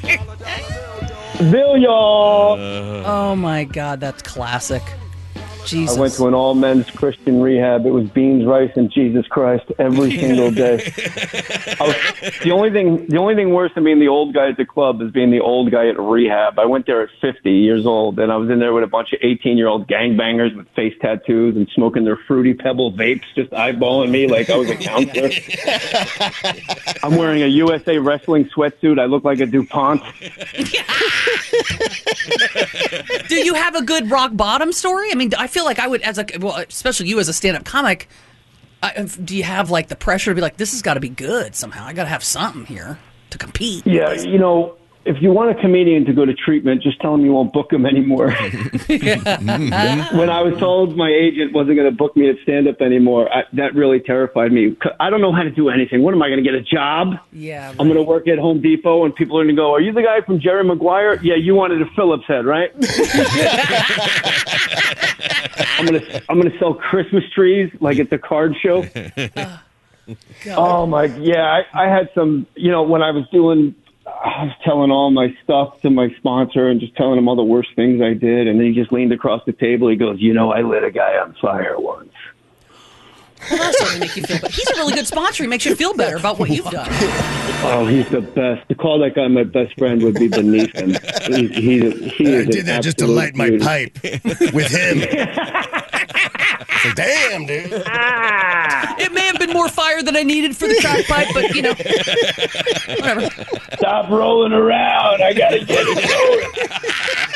Bill, 1.51 1.77
y'all. 1.77 2.57
Oh 3.05 3.35
my 3.35 3.63
God, 3.63 3.99
that's 3.99 4.21
classic. 4.21 4.83
Jesus. 5.65 5.97
I 5.97 5.99
went 5.99 6.13
to 6.13 6.27
an 6.27 6.33
all 6.33 6.55
men's 6.55 6.89
Christian 6.89 7.41
rehab. 7.41 7.85
It 7.85 7.91
was 7.91 8.07
beans, 8.09 8.45
rice, 8.45 8.71
and 8.75 8.91
Jesus 8.91 9.25
Christ 9.27 9.65
every 9.77 10.17
single 10.17 10.51
day. 10.51 10.75
I 11.79 11.81
was, 11.81 11.95
the 12.43 12.51
only 12.51 12.71
thing, 12.71 13.07
the 13.07 13.17
only 13.17 13.35
thing 13.35 13.53
worse 13.53 13.71
than 13.75 13.83
being 13.83 13.99
the 13.99 14.07
old 14.07 14.33
guy 14.33 14.49
at 14.49 14.57
the 14.57 14.65
club 14.65 15.01
is 15.01 15.11
being 15.11 15.31
the 15.31 15.39
old 15.39 15.71
guy 15.71 15.87
at 15.87 15.99
rehab. 15.99 16.59
I 16.59 16.65
went 16.65 16.85
there 16.85 17.01
at 17.01 17.09
50 17.21 17.51
years 17.51 17.85
old, 17.85 18.19
and 18.19 18.31
I 18.31 18.37
was 18.37 18.49
in 18.49 18.59
there 18.59 18.73
with 18.73 18.83
a 18.83 18.87
bunch 18.87 19.13
of 19.13 19.19
18 19.21 19.57
year 19.57 19.67
old 19.67 19.87
gangbangers 19.87 20.55
with 20.55 20.67
face 20.75 20.93
tattoos 21.01 21.55
and 21.55 21.67
smoking 21.75 22.05
their 22.05 22.17
fruity 22.27 22.53
pebble 22.53 22.93
vapes, 22.93 23.23
just 23.35 23.51
eyeballing 23.51 24.11
me 24.11 24.27
like 24.27 24.49
I 24.49 24.57
was 24.57 24.69
a 24.69 24.75
counselor. 24.89 25.29
I'm 27.03 27.15
wearing 27.15 27.43
a 27.43 27.47
USA 27.47 27.97
wrestling 27.97 28.49
sweatsuit. 28.55 28.99
I 28.99 29.05
look 29.05 29.23
like 29.23 29.39
a 29.39 29.45
Dupont. 29.45 30.01
Do 33.27 33.35
you 33.35 33.53
have 33.53 33.75
a 33.75 33.81
good 33.81 34.09
rock 34.09 34.31
bottom 34.33 34.71
story? 34.71 35.11
I 35.11 35.15
mean, 35.15 35.31
I 35.37 35.47
feel 35.47 35.58
feel 35.59 35.65
like 35.65 35.79
I 35.79 35.87
would, 35.87 36.01
as 36.03 36.17
a 36.17 36.25
well, 36.39 36.55
especially 36.55 37.07
you 37.09 37.19
as 37.19 37.27
a 37.27 37.33
stand-up 37.33 37.65
comic. 37.65 38.07
I, 38.81 38.91
if- 38.95 39.23
do 39.23 39.35
you 39.35 39.43
have 39.43 39.69
like 39.69 39.89
the 39.89 39.95
pressure 39.97 40.31
to 40.31 40.35
be 40.35 40.41
like, 40.41 40.55
this 40.55 40.71
has 40.71 40.81
got 40.81 40.93
to 40.93 41.01
be 41.01 41.09
good 41.09 41.53
somehow? 41.53 41.85
I 41.85 41.91
got 41.93 42.03
to 42.03 42.09
have 42.09 42.23
something 42.23 42.65
here 42.65 42.97
to 43.31 43.37
compete. 43.37 43.85
Yeah, 43.85 44.13
you 44.13 44.37
know, 44.39 44.77
if 45.05 45.21
you 45.21 45.31
want 45.31 45.57
a 45.57 45.61
comedian 45.61 46.05
to 46.05 46.13
go 46.13 46.23
to 46.25 46.33
treatment, 46.33 46.81
just 46.83 46.99
tell 47.01 47.13
him 47.15 47.25
you 47.25 47.31
won't 47.33 47.51
book 47.51 47.71
him 47.73 47.85
anymore. 47.85 48.31
Mm-hmm. 48.89 50.17
when 50.17 50.29
I 50.29 50.41
was 50.41 50.57
told 50.59 50.95
my 50.97 51.09
agent 51.09 51.53
wasn't 51.53 51.77
going 51.77 51.89
to 51.89 51.95
book 51.95 52.15
me 52.17 52.29
at 52.29 52.35
stand 52.43 52.67
up 52.67 52.81
anymore, 52.81 53.31
I, 53.33 53.43
that 53.53 53.73
really 53.75 53.99
terrified 53.99 54.51
me. 54.51 54.75
I 54.99 55.09
don't 55.09 55.21
know 55.21 55.31
how 55.31 55.43
to 55.43 55.49
do 55.51 55.69
anything. 55.69 56.01
What 56.03 56.13
am 56.13 56.21
I 56.21 56.27
going 56.29 56.43
to 56.43 56.49
get 56.49 56.55
a 56.55 56.61
job? 56.61 57.15
Yeah, 57.31 57.69
I'm 57.71 57.87
going 57.87 57.95
to 57.95 58.03
work 58.03 58.27
at 58.27 58.37
Home 58.39 58.61
Depot, 58.61 59.05
and 59.05 59.15
people 59.15 59.37
are 59.39 59.43
going 59.43 59.55
to 59.55 59.61
go, 59.61 59.73
"Are 59.73 59.81
you 59.81 59.93
the 59.93 60.01
guy 60.01 60.21
from 60.21 60.39
Jerry 60.39 60.63
Maguire?" 60.63 61.19
Yeah, 61.23 61.35
you 61.35 61.55
wanted 61.55 61.81
a 61.81 61.85
Phillips 61.95 62.25
head, 62.27 62.45
right? 62.45 62.71
I'm 65.79 65.85
going 65.85 66.01
to 66.01 66.23
I'm 66.29 66.39
going 66.39 66.51
to 66.51 66.59
sell 66.59 66.73
Christmas 66.73 67.23
trees 67.33 67.71
like 67.79 67.99
at 67.99 68.09
the 68.09 68.17
card 68.17 68.55
show. 68.61 68.85
Oh 70.47 70.85
my, 70.85 71.05
yeah, 71.05 71.61
I, 71.73 71.85
I 71.85 71.87
had 71.87 72.09
some, 72.15 72.47
you 72.55 72.71
know, 72.71 72.83
when 72.83 73.01
I 73.03 73.11
was 73.11 73.27
doing, 73.31 73.75
I 74.07 74.45
was 74.45 74.55
telling 74.63 74.89
all 74.89 75.11
my 75.11 75.35
stuff 75.43 75.79
to 75.81 75.89
my 75.91 76.09
sponsor 76.17 76.67
and 76.67 76.79
just 76.79 76.95
telling 76.95 77.17
him 77.17 77.27
all 77.27 77.35
the 77.35 77.43
worst 77.43 77.69
things 77.75 78.01
I 78.01 78.13
did, 78.13 78.47
and 78.47 78.59
then 78.59 78.67
he 78.67 78.73
just 78.73 78.91
leaned 78.91 79.13
across 79.13 79.41
the 79.45 79.53
table. 79.53 79.87
He 79.87 79.95
goes, 79.95 80.19
"You 80.19 80.33
know, 80.33 80.51
I 80.51 80.61
lit 80.61 80.83
a 80.83 80.91
guy 80.91 81.17
on 81.17 81.35
fire 81.39 81.75
once." 81.77 82.09
Well, 83.49 83.57
that's 83.59 83.79
going 83.79 83.93
to 83.93 83.99
make 83.99 84.15
you 84.15 84.23
feel 84.23 84.39
better. 84.39 84.53
He's 84.53 84.69
a 84.69 84.75
really 84.75 84.93
good 84.93 85.07
sponsor. 85.07 85.43
He 85.43 85.49
makes 85.49 85.65
you 85.65 85.75
feel 85.75 85.93
better 85.93 86.17
about 86.17 86.39
what 86.39 86.49
you've 86.49 86.65
done. 86.69 86.87
Oh, 87.61 87.85
he's 87.89 88.07
the 88.09 88.21
best. 88.21 88.67
To 88.69 88.75
call 88.75 88.99
that 88.99 89.15
guy 89.15 89.27
my 89.27 89.43
best 89.43 89.77
friend 89.77 90.01
would 90.03 90.15
be 90.15 90.27
beneath 90.27 90.73
him. 90.73 90.95
He, 91.27 91.47
he, 91.47 91.91
he 92.09 92.23
is 92.33 92.47
I 92.47 92.51
did 92.51 92.65
that 92.67 92.83
just 92.83 92.97
to 92.99 93.07
light 93.07 93.35
my 93.35 93.49
beauty. 93.49 93.63
pipe 93.65 93.97
with 94.53 94.67
him. 94.67 95.03
It's 96.81 96.85
like, 96.85 96.95
damn, 96.95 97.45
dude. 97.45 97.83
Ah. 97.87 98.95
It 98.99 99.11
may 99.11 99.25
have 99.25 99.37
been 99.37 99.51
more 99.51 99.67
fire 99.67 100.01
than 100.01 100.15
I 100.15 100.23
needed 100.23 100.55
for 100.55 100.65
the 100.67 100.77
crack 100.79 101.05
pipe, 101.07 101.27
but 101.33 101.53
you 101.53 101.61
know, 101.61 101.73
whatever. 102.95 103.29
Stop 103.77 104.09
rolling 104.09 104.53
around. 104.53 105.21
I 105.21 105.33
gotta 105.33 105.59
get 105.65 105.83
it 105.85 105.97
going. 105.97 106.69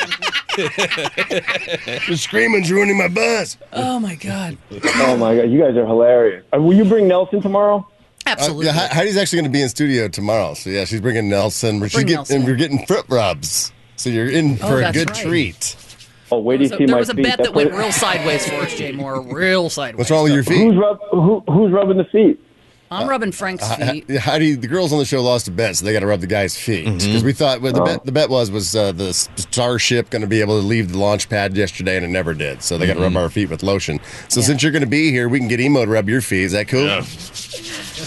The 0.56 2.16
screaming's 2.16 2.70
ruining 2.70 2.96
my 2.98 3.08
buzz. 3.08 3.56
Oh 3.72 3.98
my 3.98 4.14
god, 4.16 4.56
Oh 4.96 5.16
my 5.16 5.36
god, 5.36 5.50
you 5.50 5.60
guys 5.60 5.76
are 5.76 5.86
hilarious. 5.86 6.44
Uh, 6.54 6.60
will 6.60 6.74
you 6.74 6.84
bring 6.84 7.08
Nelson 7.08 7.40
tomorrow? 7.40 7.86
absolutely. 8.26 8.68
Uh, 8.68 8.72
yeah, 8.74 8.88
Hei- 8.88 8.94
Heidi's 8.94 9.16
actually 9.16 9.38
going 9.38 9.50
to 9.52 9.56
be 9.56 9.62
in 9.62 9.68
studio 9.68 10.08
tomorrow. 10.08 10.54
So, 10.54 10.70
yeah, 10.70 10.84
she's 10.86 11.00
bringing 11.00 11.28
Nelson. 11.28 11.82
She's 11.82 11.92
bring 11.92 12.06
get- 12.06 12.14
Nelson 12.14 12.36
And 12.36 12.44
in. 12.44 12.50
we're 12.50 12.56
getting 12.56 12.86
foot 12.86 13.04
rubs. 13.08 13.72
So 13.96 14.08
you're 14.10 14.30
in 14.30 14.58
Oh, 14.62 14.68
for 14.68 14.78
a 14.78 14.80
that's 14.80 14.96
good 14.96 15.10
right. 15.10 15.22
treat. 15.22 15.76
Oh, 16.32 16.38
wait 16.40 16.56
till 16.56 16.62
you 16.62 16.68
So 16.68 16.78
see 16.78 16.86
there 16.86 16.94
my 16.96 17.00
was 17.00 17.10
a 17.10 17.14
feet. 17.14 17.22
bet 17.24 17.36
That's 17.38 17.48
that 17.50 17.54
went 17.54 17.72
what- 17.72 17.78
real 17.80 17.92
sideways 17.92 18.48
for 18.48 18.54
us, 18.56 18.74
Jay 18.74 18.92
Mohr. 18.92 19.30
Real 19.32 19.68
sideways. 19.68 19.98
What's 19.98 20.10
wrong 20.10 20.24
with 20.24 20.32
your 20.32 20.42
feet? 20.42 20.56
Who's 20.58 20.76
rub? 20.76 20.98
Who, 21.10 21.40
who's 21.48 21.70
rubbing 21.72 21.98
the 21.98 22.04
feet? 22.06 22.40
I'm 22.94 23.06
uh, 23.06 23.10
rubbing 23.10 23.32
Frank's 23.32 23.68
uh, 23.68 23.76
feet. 23.76 24.04
Yeah, 24.08 24.18
Heidi, 24.20 24.54
the 24.54 24.68
girls 24.68 24.92
on 24.92 24.98
the 24.98 25.04
show 25.04 25.22
lost 25.22 25.48
a 25.48 25.50
bet, 25.50 25.76
so 25.76 25.84
they 25.84 25.92
got 25.92 26.00
to 26.00 26.06
rub 26.06 26.20
the 26.20 26.26
guy's 26.26 26.56
feet 26.56 26.86
mm-hmm. 26.86 26.98
because 26.98 27.24
we 27.24 27.32
thought 27.32 27.60
well, 27.60 27.72
the 27.72 27.82
oh. 27.82 27.86
bet 27.86 28.04
the 28.04 28.12
bet 28.12 28.30
was 28.30 28.50
was 28.50 28.74
uh, 28.74 28.92
the 28.92 29.12
Starship 29.12 30.10
going 30.10 30.22
to 30.22 30.28
be 30.28 30.40
able 30.40 30.60
to 30.60 30.66
leave 30.66 30.92
the 30.92 30.98
launch 30.98 31.28
pad 31.28 31.56
yesterday, 31.56 31.96
and 31.96 32.04
it 32.04 32.08
never 32.08 32.34
did. 32.34 32.62
So 32.62 32.78
they 32.78 32.86
got 32.86 32.94
to 32.94 33.00
rub 33.00 33.10
mm-hmm. 33.10 33.18
our 33.18 33.30
feet 33.30 33.50
with 33.50 33.62
lotion. 33.62 34.00
So 34.28 34.40
since 34.40 34.62
you're 34.62 34.72
going 34.72 34.82
to 34.82 34.88
be 34.88 35.10
here, 35.10 35.28
we 35.28 35.38
can 35.38 35.48
get 35.48 35.60
emo 35.60 35.84
to 35.84 35.90
rub 35.90 36.08
your 36.08 36.20
feet. 36.20 36.44
Is 36.44 36.52
that 36.52 36.68
cool? 36.68 37.02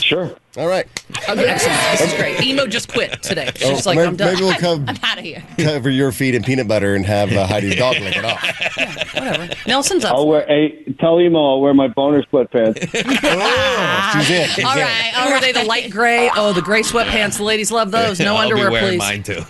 Sure. 0.08 0.32
All 0.56 0.68
right. 0.68 0.86
Okay, 1.28 1.46
excellent. 1.48 1.78
This 2.00 2.14
is 2.14 2.14
great. 2.18 2.42
Emo 2.42 2.66
just 2.66 2.88
quit 2.92 3.22
today. 3.22 3.52
She's 3.56 3.86
like, 3.86 3.98
maybe, 3.98 4.08
I'm 4.08 4.16
done. 4.16 4.34
maybe 4.36 4.46
we'll 4.46 4.54
come 4.60 4.86
I'm 4.88 4.96
out 5.04 5.18
of 5.18 5.24
here. 5.26 5.44
cover 5.58 5.90
your 5.90 6.14
feet 6.14 6.34
in 6.34 6.44
peanut 6.44 6.66
butter 6.68 6.96
and 6.96 7.06
have 7.06 7.30
uh, 7.34 7.46
Heidi's 7.46 7.76
dog 7.76 8.00
lick 8.00 8.16
it 8.16 8.24
off. 8.24 8.42
Whatever. 9.14 9.50
Nelson's 9.68 10.06
up. 10.06 10.14
I'll 10.16 10.26
wear. 10.28 10.46
Hey, 10.48 10.84
tell 11.02 11.20
Emo 11.20 11.38
I'll 11.56 11.60
wear 11.62 11.74
my 11.74 11.90
boner 11.90 12.24
sweatpants. 12.24 12.78
Oh, 13.40 14.12
she's 14.20 14.30
in. 14.30 14.48
She's 14.50 14.64
All 14.66 14.72
in. 14.78 14.80
right. 14.84 15.12
Oh, 15.18 15.34
are 15.34 15.42
they 15.42 15.52
the 15.52 15.66
light 15.66 15.92
gray? 15.92 16.30
Oh, 16.36 16.54
the 16.54 16.62
gray 16.62 16.82
sweatpants. 16.82 17.38
The 17.38 17.44
ladies 17.44 17.70
love 17.70 17.92
those. 17.92 18.20
No 18.22 18.36
I'll 18.38 18.44
underwear, 18.44 18.68
be 18.70 18.72
wearing 18.74 19.00
please. 19.00 19.00
mine 19.00 19.24
too. 19.24 19.42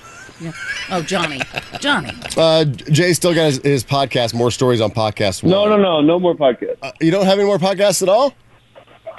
Oh, 0.90 1.02
Johnny. 1.04 1.42
Johnny. 1.80 2.12
Uh, 2.36 2.66
Jay 2.66 3.14
still 3.14 3.34
got 3.36 3.46
his, 3.46 3.58
his 3.64 3.84
podcast. 3.84 4.34
More 4.34 4.50
stories 4.52 4.82
on 4.82 4.90
podcast. 4.92 5.44
No, 5.44 5.62
One. 5.62 5.70
no, 5.70 5.78
no, 5.78 6.02
no 6.02 6.20
more 6.20 6.36
podcasts. 6.36 6.78
Uh, 6.82 6.92
you 7.02 7.12
don't 7.12 7.26
have 7.26 7.38
any 7.40 7.48
more 7.48 7.58
podcasts 7.60 8.02
at 8.02 8.10
all. 8.10 8.34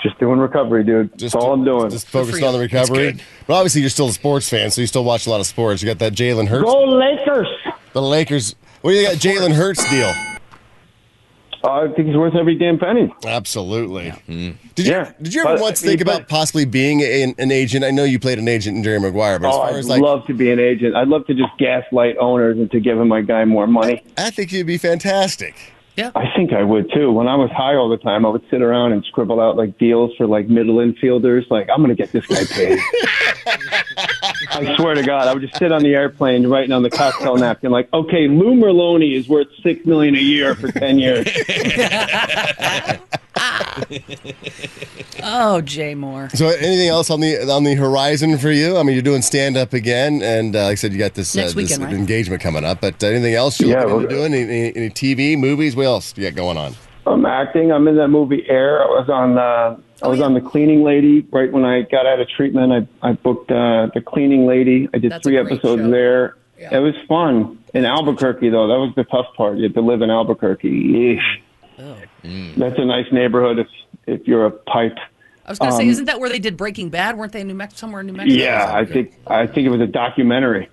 Just 0.02 0.18
doing 0.20 0.38
recovery, 0.38 0.84
dude. 0.84 1.10
Just 1.18 1.34
That's 1.34 1.44
all 1.44 1.52
I'm 1.54 1.64
doing. 1.64 1.90
Just 1.90 2.06
focused 2.08 2.42
on 2.42 2.52
the 2.52 2.58
recovery. 2.60 3.18
But 3.46 3.54
obviously, 3.54 3.80
you're 3.80 3.90
still 3.90 4.08
a 4.08 4.12
sports 4.12 4.48
fan, 4.48 4.70
so 4.70 4.80
you 4.80 4.86
still 4.86 5.04
watch 5.04 5.26
a 5.26 5.30
lot 5.30 5.40
of 5.40 5.46
sports. 5.46 5.82
You 5.82 5.86
got 5.88 5.98
that 5.98 6.12
Jalen 6.12 6.46
Hurts, 6.46 6.64
Go 6.64 6.84
Lakers! 6.84 7.48
the 7.92 8.02
Lakers. 8.02 8.54
What 8.82 8.92
do 8.92 8.96
you 8.96 9.06
got, 9.08 9.16
Jalen 9.16 9.52
Hurts 9.52 9.88
deal? 9.90 10.12
Uh, 11.64 11.70
I 11.70 11.88
think 11.88 12.06
he's 12.06 12.16
worth 12.16 12.36
every 12.36 12.54
damn 12.54 12.78
penny. 12.78 13.12
Absolutely. 13.26 14.10
Hmm. 14.10 14.50
Did 14.76 14.86
you 14.86 14.92
Yeah. 14.92 15.12
Did 15.20 15.34
you 15.34 15.40
ever 15.40 15.54
But- 15.54 15.60
once 15.62 15.82
uh, 15.82 15.86
think 15.86 16.04
but- 16.04 16.14
about 16.14 16.28
possibly 16.28 16.64
being 16.64 17.02
an, 17.02 17.34
an 17.38 17.50
agent? 17.50 17.84
I 17.84 17.90
know 17.90 18.04
you 18.04 18.20
played 18.20 18.38
an 18.38 18.46
agent 18.46 18.76
in 18.76 18.84
Jerry 18.84 19.00
Maguire, 19.00 19.40
but 19.40 19.48
as 19.48 19.54
Oh, 19.54 19.58
far 19.58 19.68
I'd 19.70 19.74
as 19.74 19.88
like, 19.88 20.00
love 20.00 20.24
to 20.28 20.34
be 20.34 20.52
an 20.52 20.60
agent. 20.60 20.94
I'd 20.94 21.08
love 21.08 21.26
to 21.26 21.34
just 21.34 21.50
gaslight 21.58 22.16
owners 22.20 22.56
and 22.58 22.70
to 22.70 22.78
give 22.78 22.96
him 23.00 23.08
my 23.08 23.22
guy 23.22 23.44
more 23.44 23.66
money. 23.66 24.04
I 24.16 24.30
think 24.30 24.52
you'd 24.52 24.68
be 24.68 24.78
fantastic. 24.78 25.56
Yeah. 25.98 26.12
I 26.14 26.26
think 26.36 26.52
I 26.52 26.62
would 26.62 26.92
too. 26.94 27.10
When 27.10 27.26
I 27.26 27.34
was 27.34 27.50
high 27.50 27.74
all 27.74 27.88
the 27.88 27.96
time, 27.96 28.24
I 28.24 28.28
would 28.28 28.44
sit 28.52 28.62
around 28.62 28.92
and 28.92 29.04
scribble 29.06 29.40
out 29.40 29.56
like 29.56 29.78
deals 29.78 30.14
for 30.16 30.28
like 30.28 30.48
middle 30.48 30.76
infielders. 30.76 31.50
Like, 31.50 31.68
I'm 31.68 31.82
going 31.82 31.88
to 31.88 32.00
get 32.00 32.12
this 32.12 32.24
guy 32.24 32.44
paid. 32.44 32.78
I 34.50 34.76
swear 34.76 34.94
to 34.94 35.02
God, 35.02 35.26
I 35.28 35.34
would 35.34 35.42
just 35.42 35.56
sit 35.56 35.72
on 35.72 35.82
the 35.82 35.94
airplane 35.94 36.46
writing 36.46 36.72
on 36.72 36.82
the 36.82 36.90
cocktail 36.90 37.36
napkin, 37.36 37.70
like, 37.70 37.92
okay, 37.92 38.28
Lou 38.28 38.54
Merloni 38.54 39.14
is 39.16 39.28
worth 39.28 39.48
six 39.62 39.84
million 39.86 40.14
a 40.14 40.20
year 40.20 40.54
for 40.54 40.70
ten 40.72 40.98
years. 40.98 41.26
Oh, 45.22 45.60
Jay 45.60 45.94
Mohr. 45.94 46.34
So, 46.36 46.48
anything 46.48 46.88
else 46.88 47.10
on 47.10 47.20
the 47.20 47.48
on 47.50 47.64
the 47.64 47.74
horizon 47.74 48.38
for 48.38 48.50
you? 48.50 48.76
I 48.76 48.82
mean, 48.82 48.94
you're 48.94 49.02
doing 49.02 49.22
stand 49.22 49.56
up 49.56 49.72
again, 49.72 50.22
and 50.22 50.54
uh, 50.54 50.64
like 50.64 50.72
I 50.72 50.74
said, 50.76 50.92
you 50.92 50.98
got 50.98 51.14
this, 51.14 51.36
uh, 51.36 51.42
this 51.42 51.54
weekend, 51.54 51.84
right? 51.84 51.92
engagement 51.92 52.40
coming 52.42 52.64
up. 52.64 52.80
But 52.80 53.02
uh, 53.02 53.08
anything 53.08 53.34
else 53.34 53.60
you're 53.60 53.70
Yeah, 53.70 53.84
looking 53.84 53.96
we're- 53.96 54.08
doing? 54.08 54.34
Any, 54.34 54.42
any, 54.42 54.76
any 54.76 54.90
TV, 54.90 55.38
movies? 55.38 55.74
What 55.76 55.86
else 55.86 56.12
do 56.12 56.22
you 56.22 56.30
got 56.30 56.36
going 56.36 56.56
on? 56.56 56.74
I'm 57.12 57.26
acting. 57.26 57.72
I'm 57.72 57.86
in 57.88 57.96
that 57.96 58.08
movie 58.08 58.44
Air. 58.48 58.82
I 58.82 58.86
was 58.86 59.08
on. 59.08 59.38
Uh, 59.38 59.76
I 60.02 60.08
was 60.08 60.20
on 60.20 60.34
the 60.34 60.40
Cleaning 60.40 60.82
Lady 60.84 61.26
right 61.32 61.50
when 61.52 61.64
I 61.64 61.82
got 61.82 62.06
out 62.06 62.20
of 62.20 62.28
treatment. 62.28 62.72
I 63.02 63.08
I 63.08 63.12
booked 63.12 63.50
uh, 63.50 63.88
the 63.94 64.00
Cleaning 64.00 64.46
Lady. 64.46 64.88
I 64.94 64.98
did 64.98 65.12
That's 65.12 65.22
three 65.24 65.38
episodes 65.38 65.82
show. 65.82 65.90
there. 65.90 66.36
Yeah. 66.58 66.76
It 66.76 66.80
was 66.80 66.94
fun 67.08 67.58
in 67.74 67.84
Albuquerque 67.84 68.50
though. 68.50 68.66
That 68.68 68.78
was 68.78 68.92
the 68.96 69.04
tough 69.04 69.26
part. 69.36 69.56
You 69.58 69.64
had 69.64 69.74
to 69.74 69.80
live 69.80 70.02
in 70.02 70.10
Albuquerque. 70.10 70.68
Yeesh. 70.70 71.40
Oh. 71.80 71.96
That's 72.56 72.78
a 72.78 72.84
nice 72.84 73.06
neighborhood 73.12 73.58
if 73.60 73.68
if 74.06 74.26
you're 74.26 74.46
a 74.46 74.50
pipe. 74.50 74.96
I 75.46 75.50
was 75.50 75.58
going 75.58 75.70
to 75.70 75.76
Um, 75.76 75.80
say, 75.82 75.88
isn't 75.88 76.04
that 76.06 76.20
where 76.20 76.28
they 76.28 76.38
did 76.40 76.56
Breaking 76.58 76.90
Bad? 76.90 77.16
Weren't 77.16 77.32
they 77.32 77.40
in 77.40 77.46
New 77.48 77.54
Mexico, 77.54 77.78
somewhere 77.78 78.00
in 78.02 78.06
New 78.08 78.12
Mexico? 78.12 78.42
Yeah, 78.42 78.70
I 78.74 78.84
think 78.84 79.14
I 79.26 79.46
think 79.46 79.66
it 79.66 79.70
was 79.70 79.80
a 79.80 79.86
documentary. 79.86 80.68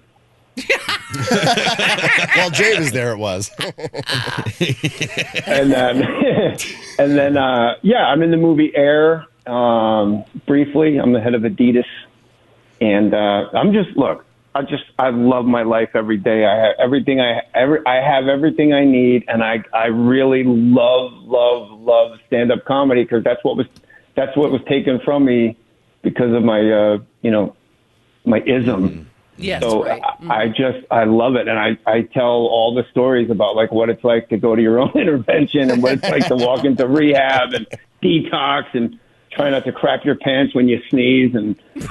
While 2.35 2.49
Jay 2.49 2.77
was 2.77 2.91
there, 2.91 3.11
it 3.13 3.17
was. 3.17 3.51
and 5.45 5.71
then 5.71 6.03
and 6.99 7.17
then 7.17 7.37
uh, 7.37 7.75
yeah, 7.81 8.05
I'm 8.05 8.21
in 8.21 8.31
the 8.31 8.37
movie 8.37 8.75
Air. 8.75 9.27
Um, 9.45 10.23
briefly, 10.47 10.97
I'm 10.97 11.13
the 11.13 11.19
head 11.21 11.35
of 11.35 11.43
Adidas, 11.43 11.85
and 12.81 13.13
uh, 13.13 13.49
I'm 13.53 13.73
just 13.73 13.95
look. 13.97 14.25
I 14.55 14.61
just 14.61 14.85
I 14.97 15.09
love 15.09 15.45
my 15.45 15.63
life 15.63 15.89
every 15.95 16.17
day. 16.17 16.45
I 16.45 16.55
have 16.55 16.75
everything 16.79 17.19
I 17.19 17.41
every 17.53 17.85
I 17.85 17.95
have 17.95 18.29
everything 18.29 18.73
I 18.73 18.85
need, 18.85 19.25
and 19.27 19.43
I 19.43 19.63
I 19.73 19.87
really 19.87 20.43
love 20.45 21.11
love 21.13 21.71
love 21.71 22.19
stand 22.27 22.51
up 22.53 22.63
comedy 22.63 23.03
because 23.03 23.23
that's 23.23 23.43
what 23.43 23.57
was 23.57 23.67
that's 24.15 24.35
what 24.37 24.51
was 24.51 24.61
taken 24.69 25.01
from 25.01 25.25
me 25.25 25.57
because 26.01 26.31
of 26.33 26.43
my 26.43 26.71
uh, 26.71 26.99
you 27.21 27.31
know 27.31 27.55
my 28.25 28.41
ism. 28.45 29.09
Yes, 29.37 29.61
So 29.61 29.83
right. 29.83 30.01
I, 30.29 30.43
I 30.43 30.47
just 30.47 30.85
I 30.89 31.03
love 31.03 31.35
it, 31.35 31.47
and 31.47 31.59
I 31.59 31.77
I 31.85 32.03
tell 32.03 32.23
all 32.23 32.73
the 32.73 32.85
stories 32.91 33.29
about 33.29 33.55
like 33.55 33.71
what 33.71 33.89
it's 33.89 34.03
like 34.03 34.29
to 34.29 34.37
go 34.37 34.55
to 34.55 34.61
your 34.61 34.79
own 34.83 34.91
intervention 34.95 35.71
and 35.71 35.83
what 35.83 35.93
it's 35.93 36.03
like 36.03 36.27
to 36.27 36.35
walk 36.35 36.63
into 36.63 36.87
rehab 36.87 37.53
and 37.53 37.67
detox 38.01 38.65
and 38.73 38.99
try 39.31 39.49
not 39.49 39.65
to 39.65 39.71
crap 39.71 40.05
your 40.05 40.15
pants 40.15 40.55
when 40.55 40.69
you 40.69 40.81
sneeze 40.89 41.35
and 41.35 41.55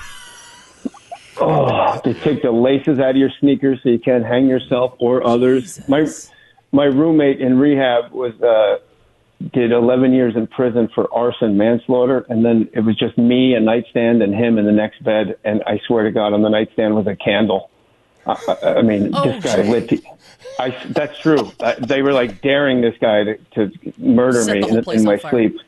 oh 1.36 2.00
they 2.04 2.14
take 2.14 2.40
the 2.42 2.50
laces 2.50 2.98
out 2.98 3.10
of 3.10 3.16
your 3.16 3.30
sneakers 3.40 3.78
so 3.82 3.90
you 3.90 3.98
can't 3.98 4.24
hang 4.24 4.46
yourself 4.46 4.94
or 4.98 5.26
others. 5.26 5.86
My 5.88 6.06
my 6.72 6.86
roommate 6.86 7.40
in 7.40 7.58
rehab 7.58 8.12
was 8.12 8.40
uh 8.40 8.78
did 9.52 9.72
11 9.72 10.12
years 10.12 10.36
in 10.36 10.46
prison 10.46 10.88
for 10.94 11.12
arson 11.12 11.56
manslaughter 11.56 12.24
and 12.28 12.44
then 12.44 12.68
it 12.72 12.80
was 12.80 12.96
just 12.96 13.16
me 13.18 13.54
a 13.54 13.60
nightstand 13.60 14.22
and 14.22 14.34
him 14.34 14.58
in 14.58 14.64
the 14.64 14.72
next 14.72 15.02
bed 15.02 15.36
and 15.44 15.62
i 15.66 15.78
swear 15.86 16.04
to 16.04 16.10
god 16.10 16.32
on 16.32 16.42
the 16.42 16.48
nightstand 16.48 16.94
was 16.94 17.06
a 17.06 17.16
candle. 17.16 17.70
I, 18.26 18.56
I, 18.62 18.82
mean 18.82 19.10
Oh, 19.12 19.24
this 19.24 19.44
guy 19.44 19.60
lit 19.68 20.02
I, 20.58 20.70
that's 20.88 21.18
true. 21.18 21.52
I, 21.60 21.74
they 21.74 22.00
were 22.00 22.14
like 22.14 22.40
daring 22.40 22.80
this 22.80 22.94
guy 22.98 23.24
to, 23.24 23.36
to 23.54 23.72
murder 23.98 24.42
Set 24.42 24.62
me 24.62 24.68
in, 24.68 24.90
in 24.90 25.04
my 25.04 25.18
fire. 25.18 25.30
sleep 25.30 25.60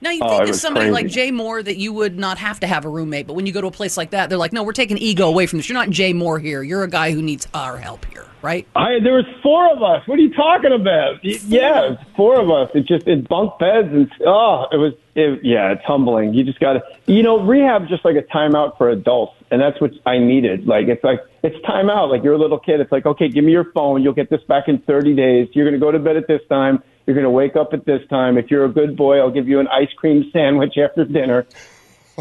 Now 0.00 0.10
you 0.10 0.20
Oh, 0.22 0.38
think 0.38 0.48
of 0.48 0.56
somebody 0.56 0.90
like. 0.90 1.06
Jay 1.08 1.30
Mohr 1.30 1.64
that 1.64 1.76
you 1.76 1.92
would 1.92 2.18
not 2.18 2.38
have 2.38 2.60
to 2.60 2.66
have 2.66 2.84
a 2.84 2.88
roommate, 2.88 3.26
but 3.26 3.34
when 3.34 3.46
you 3.46 3.52
go 3.52 3.60
to 3.60 3.66
a 3.66 3.70
place 3.70 3.96
like 3.96 4.10
that, 4.10 4.28
they're 4.28 4.38
like, 4.38 4.52
"No, 4.52 4.62
we're 4.62 4.72
taking 4.72 4.96
ego 4.98 5.26
away 5.28 5.46
from 5.46 5.58
this. 5.58 5.68
You're 5.68 5.78
not 5.78 5.90
Jay 5.90 6.12
Mohr 6.14 6.40
here. 6.40 6.62
You're 6.62 6.84
a 6.84 6.88
guy 6.88 7.10
who 7.12 7.20
needs 7.20 7.46
our 7.52 7.76
help 7.76 8.04
here, 8.06 8.26
right?" 8.42 8.66
I, 8.74 9.00
there 9.00 9.12
was 9.14 9.26
four 9.42 9.70
of 9.72 9.82
us. 9.82 10.06
What 10.08 10.18
are 10.18 10.22
you 10.22 10.32
talking 10.32 10.72
about? 10.72 11.16
Y- 11.24 11.38
Yeah, 11.46 11.96
four 12.16 12.40
of 12.40 12.50
us. 12.50 12.70
It 12.74 12.86
just 12.86 13.06
in 13.06 13.22
bunk 13.24 13.58
beds 13.58 13.88
and 13.92 14.10
oh, 14.26 14.66
it 14.72 14.76
was. 14.76 14.92
It, 15.16 15.40
yeah, 15.42 15.72
it's 15.72 15.82
humbling. 15.84 16.32
You 16.34 16.44
just 16.44 16.60
got 16.60 16.74
to, 16.74 16.82
you 17.06 17.22
know, 17.24 17.40
rehab 17.44 17.88
just 17.88 18.04
like 18.04 18.14
a 18.16 18.22
timeout 18.22 18.78
for 18.78 18.88
adults, 18.90 19.34
and 19.50 19.60
that's 19.60 19.78
what 19.80 19.90
I 20.06 20.18
needed. 20.18 20.66
Like 20.66 20.86
it's 20.86 21.02
like 21.02 21.20
it's 21.42 21.56
timeout. 21.66 22.10
Like 22.10 22.22
you're 22.22 22.34
a 22.34 22.38
little 22.38 22.60
kid. 22.60 22.80
It's 22.80 22.92
like 22.92 23.04
okay, 23.06 23.28
give 23.28 23.44
me 23.44 23.50
your 23.52 23.70
phone. 23.72 24.02
You'll 24.02 24.14
get 24.14 24.30
this 24.30 24.42
back 24.44 24.68
in 24.68 24.78
30 24.78 25.14
days. 25.16 25.48
You're 25.52 25.64
going 25.68 25.78
to 25.78 25.84
go 25.84 25.90
to 25.90 25.98
bed 25.98 26.16
at 26.16 26.26
this 26.28 26.40
time. 26.48 26.82
You're 27.10 27.16
going 27.16 27.24
to 27.24 27.30
wake 27.30 27.56
up 27.56 27.72
at 27.72 27.84
this 27.86 28.06
time. 28.08 28.38
If 28.38 28.52
you're 28.52 28.64
a 28.66 28.68
good 28.68 28.96
boy, 28.96 29.18
I'll 29.18 29.32
give 29.32 29.48
you 29.48 29.58
an 29.58 29.66
ice 29.66 29.92
cream 29.96 30.30
sandwich 30.32 30.74
after 30.78 31.04
dinner. 31.04 31.44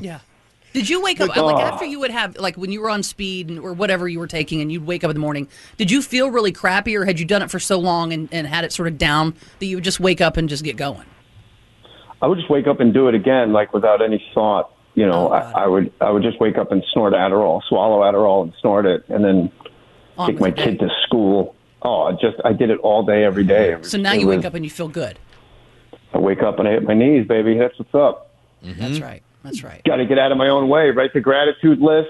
Yeah. 0.02 0.22
Did 0.74 0.90
you 0.90 1.00
wake 1.04 1.22
up 1.22 1.30
Oh. 1.38 1.46
like 1.46 1.64
after 1.64 1.86
you 1.86 2.00
would 2.00 2.10
have 2.10 2.38
like 2.38 2.58
when 2.58 2.72
you 2.72 2.82
were 2.82 2.90
on 2.90 3.04
speed 3.04 3.60
or 3.60 3.74
whatever 3.74 4.08
you 4.10 4.18
were 4.18 4.26
taking 4.26 4.62
and 4.62 4.72
you'd 4.72 4.88
wake 4.88 5.04
up 5.04 5.12
in 5.12 5.16
the 5.16 5.20
morning? 5.20 5.48
Did 5.78 5.92
you 5.92 6.02
feel 6.02 6.32
really 6.32 6.52
crappy 6.52 6.96
or 6.96 7.06
had 7.06 7.20
you 7.20 7.26
done 7.28 7.44
it 7.44 7.52
for 7.52 7.60
so 7.60 7.78
long 7.78 8.14
and, 8.14 8.30
and 8.32 8.48
had 8.48 8.64
it 8.64 8.74
sort 8.74 8.88
of 8.88 8.98
down 8.98 9.36
that 9.60 9.68
you 9.68 9.78
would 9.78 9.84
just 9.84 10.00
wake 10.00 10.22
up 10.22 10.36
and 10.38 10.50
just 10.50 10.64
get 10.64 10.76
going? 10.76 11.06
I 12.20 12.26
would 12.26 12.40
just 12.40 12.50
wake 12.50 12.66
up 12.66 12.80
and 12.80 12.92
do 12.92 13.08
it 13.10 13.14
again, 13.14 13.54
like 13.54 13.72
without 13.76 14.02
any 14.02 14.26
thought. 14.34 14.72
You 14.96 15.06
know, 15.06 15.28
Oh, 15.30 15.34
I, 15.34 15.66
I 15.66 15.68
would 15.68 15.94
I 16.02 16.10
would 16.10 16.24
just 16.24 16.40
wake 16.42 16.58
up 16.58 16.72
and 16.72 16.84
snort 16.94 17.14
Adderall, 17.14 17.62
swallow 17.70 18.02
Adderall 18.02 18.42
and 18.42 18.54
snort 18.60 18.88
it, 18.88 19.04
and 19.08 19.24
then 19.24 19.52
On 20.18 20.28
take 20.32 20.40
my 20.40 20.50
day. 20.50 20.64
kid 20.64 20.80
to 20.80 20.90
school. 21.06 21.54
Oh, 21.82 22.04
I 22.04 22.12
just 22.14 22.38
I 22.44 22.54
did 22.54 22.70
it 22.70 22.80
all 22.80 23.04
day, 23.04 23.24
every 23.24 23.44
day. 23.44 23.78
So 23.82 23.98
now 23.98 24.14
it 24.14 24.22
you 24.22 24.28
wake 24.28 24.46
up 24.46 24.54
and 24.54 24.64
you 24.66 24.72
feel 24.72 24.90
good. 24.90 25.18
I 26.14 26.18
wake 26.18 26.42
up 26.42 26.60
and 26.60 26.68
I 26.68 26.72
hit 26.72 26.84
my 26.84 26.94
knees, 26.94 27.28
baby. 27.28 27.58
That's 27.58 27.78
what's 27.78 27.94
up. 27.94 28.32
That's 28.64 29.00
right. 29.00 29.22
That's 29.44 29.64
right. 29.64 29.82
Got 29.86 29.98
to 29.98 30.06
get 30.06 30.20
out 30.20 30.32
of 30.32 30.38
my 30.38 30.50
own 30.50 30.68
way. 30.68 30.90
Write 30.90 31.14
the 31.14 31.22
gratitude 31.22 31.80
list. 31.80 32.10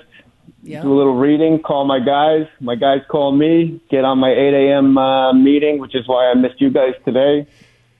Yeah. 0.63 0.81
Do 0.81 0.91
a 0.91 0.97
little 0.97 1.15
reading. 1.15 1.61
Call 1.61 1.85
my 1.85 1.99
guys. 1.99 2.47
My 2.59 2.75
guys 2.75 3.01
call 3.07 3.31
me. 3.31 3.79
Get 3.91 4.03
on 4.03 4.17
my 4.17 4.31
8 4.31 4.53
a.m. 4.53 4.97
Uh, 4.97 5.33
meeting, 5.33 5.79
which 5.79 5.95
is 5.95 6.07
why 6.07 6.29
I 6.31 6.33
missed 6.33 6.59
you 6.59 6.71
guys 6.71 6.93
today. 7.05 7.47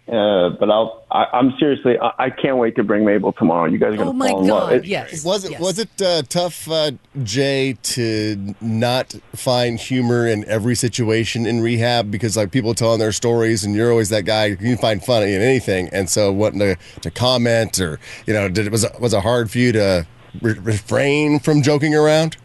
Uh, 0.10 0.50
but 0.60 0.72
I'll. 0.72 1.04
I, 1.12 1.26
I'm 1.34 1.54
seriously. 1.60 2.00
I, 2.00 2.12
I 2.18 2.30
can't 2.32 2.58
wait 2.58 2.76
to 2.78 2.84
bring 2.84 3.06
Mabel 3.06 3.32
tomorrow. 3.32 3.66
You 3.66 3.78
guys 3.78 3.94
are 3.94 3.98
gonna 3.98 4.10
Oh 4.10 4.14
my 4.14 4.30
fall 4.30 4.42
in 4.42 4.48
love. 4.48 4.70
God! 4.70 4.86
Yes. 4.86 5.24
Was 5.24 5.46
it 5.46 5.52
yes. 5.52 5.62
was 5.62 5.78
it 5.78 6.02
uh, 6.02 6.24
tough, 6.24 6.68
uh, 6.70 6.92
Jay, 7.22 7.78
to 7.84 8.56
not 8.60 9.14
find 9.36 9.80
humor 9.80 10.26
in 10.26 10.46
every 10.46 10.74
situation 10.74 11.46
in 11.46 11.62
rehab? 11.62 12.10
Because 12.10 12.36
like 12.36 12.52
people 12.52 12.74
telling 12.74 13.00
their 13.00 13.12
stories, 13.12 13.64
and 13.64 13.76
you're 13.76 13.92
always 13.92 14.10
that 14.10 14.26
guy 14.26 14.46
you 14.46 14.58
can 14.58 14.78
find 14.78 15.04
funny 15.04 15.34
in 15.34 15.42
anything, 15.42 15.90
and 15.90 16.10
so 16.10 16.32
wanting 16.32 16.60
to, 16.60 16.76
to 17.02 17.12
comment 17.12 17.80
or 17.80 18.00
you 18.26 18.34
know, 18.34 18.50
did 18.50 18.66
it 18.66 18.72
was 18.72 18.84
it, 18.84 19.00
was 19.00 19.14
it 19.14 19.22
hard 19.22 19.52
for 19.52 19.60
you 19.60 19.72
to 19.74 20.08
re- 20.42 20.58
refrain 20.60 21.40
from 21.40 21.62
joking 21.62 21.94
around? 21.94 22.36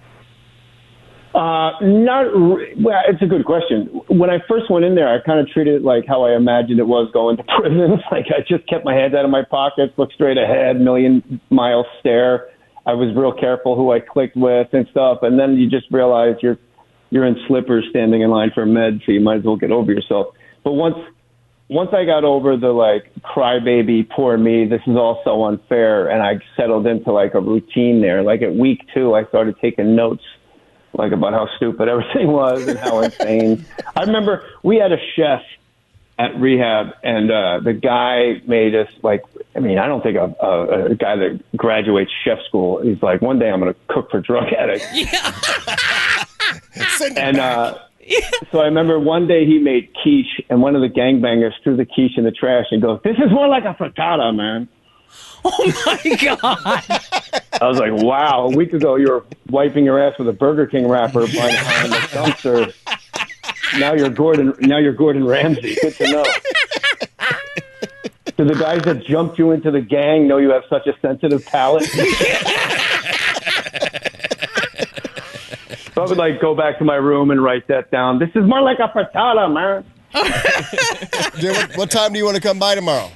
Uh, 1.35 1.73
not. 1.83 2.31
re- 2.33 2.75
Well, 2.79 3.03
it's 3.09 3.21
a 3.21 3.27
good 3.27 3.45
question. 3.45 3.87
When 4.09 4.31
I 4.31 4.39
first 4.49 4.71
went 4.71 4.85
in 4.85 4.95
there, 4.95 5.09
I 5.13 5.21
kind 5.21 5.41
of 5.41 5.49
treated 5.49 5.75
it 5.75 5.83
like 5.83 6.05
how 6.07 6.25
I 6.25 6.37
imagined 6.37 6.79
it 6.79 6.87
was 6.87 7.11
going 7.13 7.37
to 7.39 7.43
prison. 7.59 8.01
like 8.13 8.27
I 8.31 8.41
just 8.49 8.69
kept 8.69 8.85
my 8.85 8.95
hands 8.95 9.15
out 9.15 9.25
of 9.25 9.31
my 9.33 9.43
pockets, 9.43 9.93
looked 9.97 10.15
straight 10.15 10.39
ahead, 10.39 10.81
million 10.81 11.41
mile 11.51 11.85
stare. 11.99 12.49
I 12.87 12.93
was 12.93 13.15
real 13.17 13.33
careful 13.33 13.75
who 13.77 13.91
I 13.93 13.99
clicked 13.99 14.37
with 14.37 14.69
and 14.73 14.87
stuff. 14.91 15.19
And 15.23 15.39
then 15.39 15.57
you 15.57 15.69
just 15.69 15.87
realize 15.91 16.37
you're 16.41 16.59
you're 17.11 17.27
in 17.27 17.37
slippers 17.49 17.85
standing 17.91 18.23
in 18.23 18.31
line 18.31 18.51
for 18.55 18.65
med, 18.67 19.01
so 19.05 19.13
you 19.13 19.21
might 19.21 19.39
as 19.39 19.45
well 19.45 19.57
get 19.57 19.73
over 19.73 19.91
yourself. 19.93 20.29
But 20.63 20.73
once 20.75 20.97
once 21.69 21.91
I 21.93 22.05
got 22.05 22.23
over 22.25 22.57
the 22.57 22.69
like 22.69 23.11
crybaby, 23.23 24.09
poor 24.11 24.37
me, 24.37 24.67
this 24.67 24.83
is 24.87 24.97
all 24.97 25.21
so 25.25 25.45
unfair, 25.45 26.09
and 26.11 26.23
I 26.23 26.35
settled 26.57 26.87
into 26.87 27.11
like 27.11 27.35
a 27.35 27.41
routine 27.41 28.03
there. 28.03 28.23
Like 28.23 28.43
at 28.43 28.55
week 28.55 28.81
two, 28.95 29.15
I 29.15 29.25
started 29.27 29.57
taking 29.61 29.97
notes 29.97 30.23
like 30.95 31.13
about 31.13 31.33
how 31.33 31.49
stupid 31.57 31.89
everything 31.89 32.29
was 32.29 32.67
and 32.67 32.79
how 32.79 33.01
insane. 33.01 33.65
I 33.97 34.03
remember 34.03 34.45
we 34.63 34.77
had 34.77 34.93
a 34.93 34.99
chef 35.17 35.43
at 36.19 36.39
rehab, 36.39 36.95
and 37.03 37.31
uh, 37.31 37.61
the 37.61 37.73
guy 37.73 38.41
made 38.47 38.75
us 38.75 38.89
like. 39.03 39.23
I 39.57 39.61
mean, 39.61 39.79
I 39.79 39.87
don't 39.87 40.03
think 40.03 40.17
a, 40.17 40.35
a, 40.45 40.85
a 40.87 40.95
guy 40.97 41.15
that 41.17 41.41
graduates 41.57 42.11
chef 42.25 42.39
school. 42.49 42.81
is 42.81 43.01
like, 43.03 43.23
one 43.23 43.39
day 43.39 43.51
I'm 43.51 43.61
going 43.61 43.73
to 43.73 43.79
cook 43.89 44.11
for 44.11 44.21
drug 44.21 44.53
addicts. 44.53 44.87
Yeah. 46.77 47.09
And 47.17 47.37
back. 47.37 47.75
uh, 47.75 47.79
so 48.51 48.59
I 48.61 48.65
remember 48.65 48.99
one 48.99 49.27
day 49.27 49.47
he 49.47 49.59
made 49.59 49.93
quiche, 50.03 50.41
and 50.51 50.61
one 50.61 50.75
of 50.77 50.83
the 50.83 50.89
gangbangers 50.89 51.53
threw 51.63 51.77
the 51.77 51.87
quiche 51.87 52.17
in 52.19 52.25
the 52.25 52.31
trash 52.33 52.67
and 52.71 52.83
goes, 52.83 53.01
"This 53.05 53.17
is 53.17 53.31
more 53.31 53.49
like 53.49 53.65
a 53.65 53.75
frittata, 53.75 54.35
man." 54.35 54.69
Oh 55.45 55.73
my 55.87 56.17
god! 56.43 57.24
I 57.61 57.69
was 57.69 57.79
like, 57.79 57.93
"Wow!" 57.93 58.49
A 58.51 58.57
week 58.57 58.73
ago, 58.73 58.97
you 58.97 59.11
were 59.11 59.25
wiping 59.49 59.85
your 59.85 59.99
ass 59.99 60.19
with 60.19 60.29
a 60.29 60.33
Burger 60.33 60.67
King 60.67 60.89
wrapper 60.89 61.27
behind 61.27 61.93
the 61.93 61.99
dumpster. 62.11 62.75
Now 63.79 63.95
you're 63.95 64.11
Gordon. 64.11 64.55
Now 64.61 64.79
you're 64.79 64.93
Gordon 64.93 65.27
Ramsay. 65.27 65.77
Good 65.81 65.95
to 65.97 66.11
know. 66.11 66.25
Do 68.37 68.45
the 68.45 68.55
guys 68.55 68.83
that 68.83 69.05
jumped 69.05 69.39
you 69.39 69.53
into 69.53 69.71
the 69.71 69.81
gang 69.81 70.27
know 70.27 70.39
you 70.39 70.51
have 70.51 70.65
such 70.69 70.89
a 70.89 70.93
sensitive 71.01 71.47
palate? 71.47 71.85
so 75.95 76.03
I 76.03 76.07
would 76.09 76.19
like 76.19 76.41
go 76.41 76.53
back 76.55 76.79
to 76.79 76.85
my 76.85 76.97
room 76.97 77.31
and 77.31 77.41
write 77.43 77.69
that 77.69 77.93
down. 77.93 78.19
This 78.19 78.31
is 78.35 78.45
more 78.45 78.61
like 78.61 78.79
a 78.81 78.89
frittata, 78.89 79.53
man. 79.53 79.85
What, 81.43 81.77
what 81.77 81.91
time 81.91 82.13
do 82.13 82.19
you 82.19 82.25
want 82.25 82.37
to 82.37 82.43
come 82.43 82.59
by 82.59 82.75
tomorrow? 82.75 83.11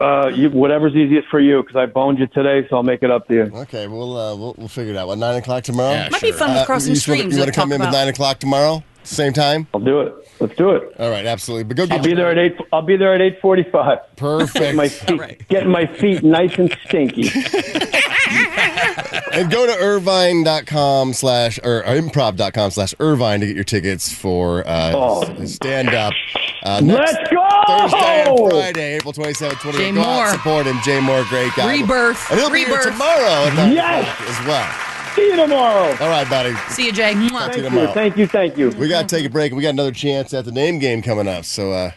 Uh, 0.00 0.28
you, 0.34 0.50
whatever's 0.50 0.94
easiest 0.96 1.28
for 1.28 1.38
you, 1.38 1.62
because 1.62 1.76
I 1.76 1.86
boned 1.86 2.18
you 2.18 2.26
today, 2.26 2.66
so 2.68 2.76
I'll 2.76 2.82
make 2.82 3.02
it 3.04 3.10
up 3.12 3.28
to 3.28 3.34
you. 3.34 3.42
Okay, 3.54 3.86
we'll 3.86 4.16
uh, 4.16 4.34
we'll, 4.34 4.54
we'll 4.58 4.66
figure 4.68 4.92
it 4.94 4.96
out. 4.96 5.06
What 5.06 5.18
nine 5.18 5.36
o'clock 5.36 5.62
tomorrow? 5.62 5.92
Yeah, 5.92 6.08
Might 6.10 6.22
be 6.22 6.32
fun 6.32 6.56
to 6.58 6.64
cross 6.66 6.82
some 6.84 6.90
you 6.90 6.94
just 6.96 7.06
wanna- 7.06 7.18
streams. 7.20 7.34
You 7.36 7.40
want 7.42 7.54
to 7.54 7.60
come 7.60 7.70
talk 7.70 7.76
in 7.80 7.82
at 7.86 7.92
nine 7.92 8.08
o'clock 8.08 8.38
tomorrow? 8.40 8.82
Same 9.04 9.32
time? 9.32 9.66
I'll 9.74 9.80
do 9.80 10.00
it. 10.00 10.14
Let's 10.40 10.54
do 10.56 10.70
it. 10.70 10.94
All 10.98 11.10
right, 11.10 11.26
absolutely. 11.26 11.64
But 11.64 11.76
go 11.76 11.86
get 11.86 11.98
I'll 11.98 12.04
be 12.04 12.14
there 12.14 12.30
at 12.30 12.38
eight. 12.38 12.56
I'll 12.72 12.82
be 12.82 12.96
there 12.96 13.14
at 13.14 13.20
eight 13.20 13.40
forty-five. 13.40 13.98
Perfect. 14.16 14.74
My 14.76 14.88
feet, 14.88 15.20
right. 15.20 15.48
getting 15.48 15.70
my 15.70 15.86
feet 15.86 16.22
nice 16.24 16.56
and 16.58 16.76
stinky. 16.86 17.28
And 19.32 19.50
go 19.50 19.66
to 19.66 19.72
irvine.com 19.72 21.14
slash 21.14 21.58
or 21.64 21.82
improv.com 21.84 22.70
slash 22.70 22.94
irvine 23.00 23.40
to 23.40 23.46
get 23.46 23.54
your 23.54 23.64
tickets 23.64 24.12
for 24.12 24.66
uh, 24.66 24.92
Oh. 24.94 25.44
stand 25.46 25.88
up. 25.94 26.12
Uh, 26.62 26.80
next 26.80 27.12
Let's 27.14 27.30
go! 27.30 27.48
Thursday 27.66 28.24
and 28.30 28.50
Friday, 28.50 28.94
April 28.96 29.12
27th, 29.12 29.52
28th. 29.54 29.76
Jay 29.76 29.92
Go 29.92 30.00
out, 30.02 30.32
support 30.34 30.66
him. 30.66 30.78
Jay 30.84 30.98
Mohr, 31.00 31.28
great 31.28 31.52
guy. 31.56 31.72
Rebirth. 31.72 32.30
And 32.30 32.38
he'll 32.40 32.50
be 32.50 32.58
here 32.60 32.68
Rebirth. 32.68 32.92
tomorrow 32.92 33.46
at 33.46 33.72
Yes. 33.72 34.20
as 34.40 34.46
well. 34.46 34.70
See 35.14 35.26
you 35.26 35.36
tomorrow. 35.36 35.90
All 36.00 36.08
right, 36.08 36.28
buddy. 36.30 36.54
See 36.70 36.86
you, 36.86 36.92
Jay. 36.92 37.12
Mwah. 37.14 37.48
Talk 37.48 37.56
you 37.56 37.62
Thank 37.62 37.74
you. 37.74 37.86
Thank 37.88 38.16
you. 38.16 38.26
Thank 38.26 38.56
you. 38.56 38.70
We 38.70 38.88
got 38.88 39.08
to 39.08 39.16
take 39.16 39.26
a 39.26 39.30
break. 39.30 39.52
We 39.52 39.62
got 39.62 39.70
another 39.70 39.92
chance 39.92 40.32
at 40.32 40.44
the 40.44 40.52
name 40.52 40.78
game 40.78 41.02
coming 41.02 41.28
up. 41.28 41.44
So, 41.44 41.72
uh, 41.72 41.90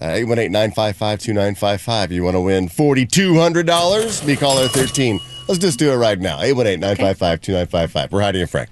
818 0.00 0.52
955 0.52 1.18
2955. 1.18 2.12
You 2.12 2.22
want 2.22 2.36
to 2.36 2.40
win 2.40 2.68
$4,200? 2.68 4.26
Be 4.26 4.36
caller 4.36 4.68
13. 4.68 5.20
Let's 5.48 5.58
just 5.58 5.78
do 5.78 5.90
it 5.90 5.96
right 5.96 6.18
now. 6.20 6.40
818 6.40 6.80
955 6.80 7.40
2955. 7.40 8.12
We're 8.12 8.20
Heidi 8.22 8.40
and 8.42 8.50
Frank. 8.50 8.68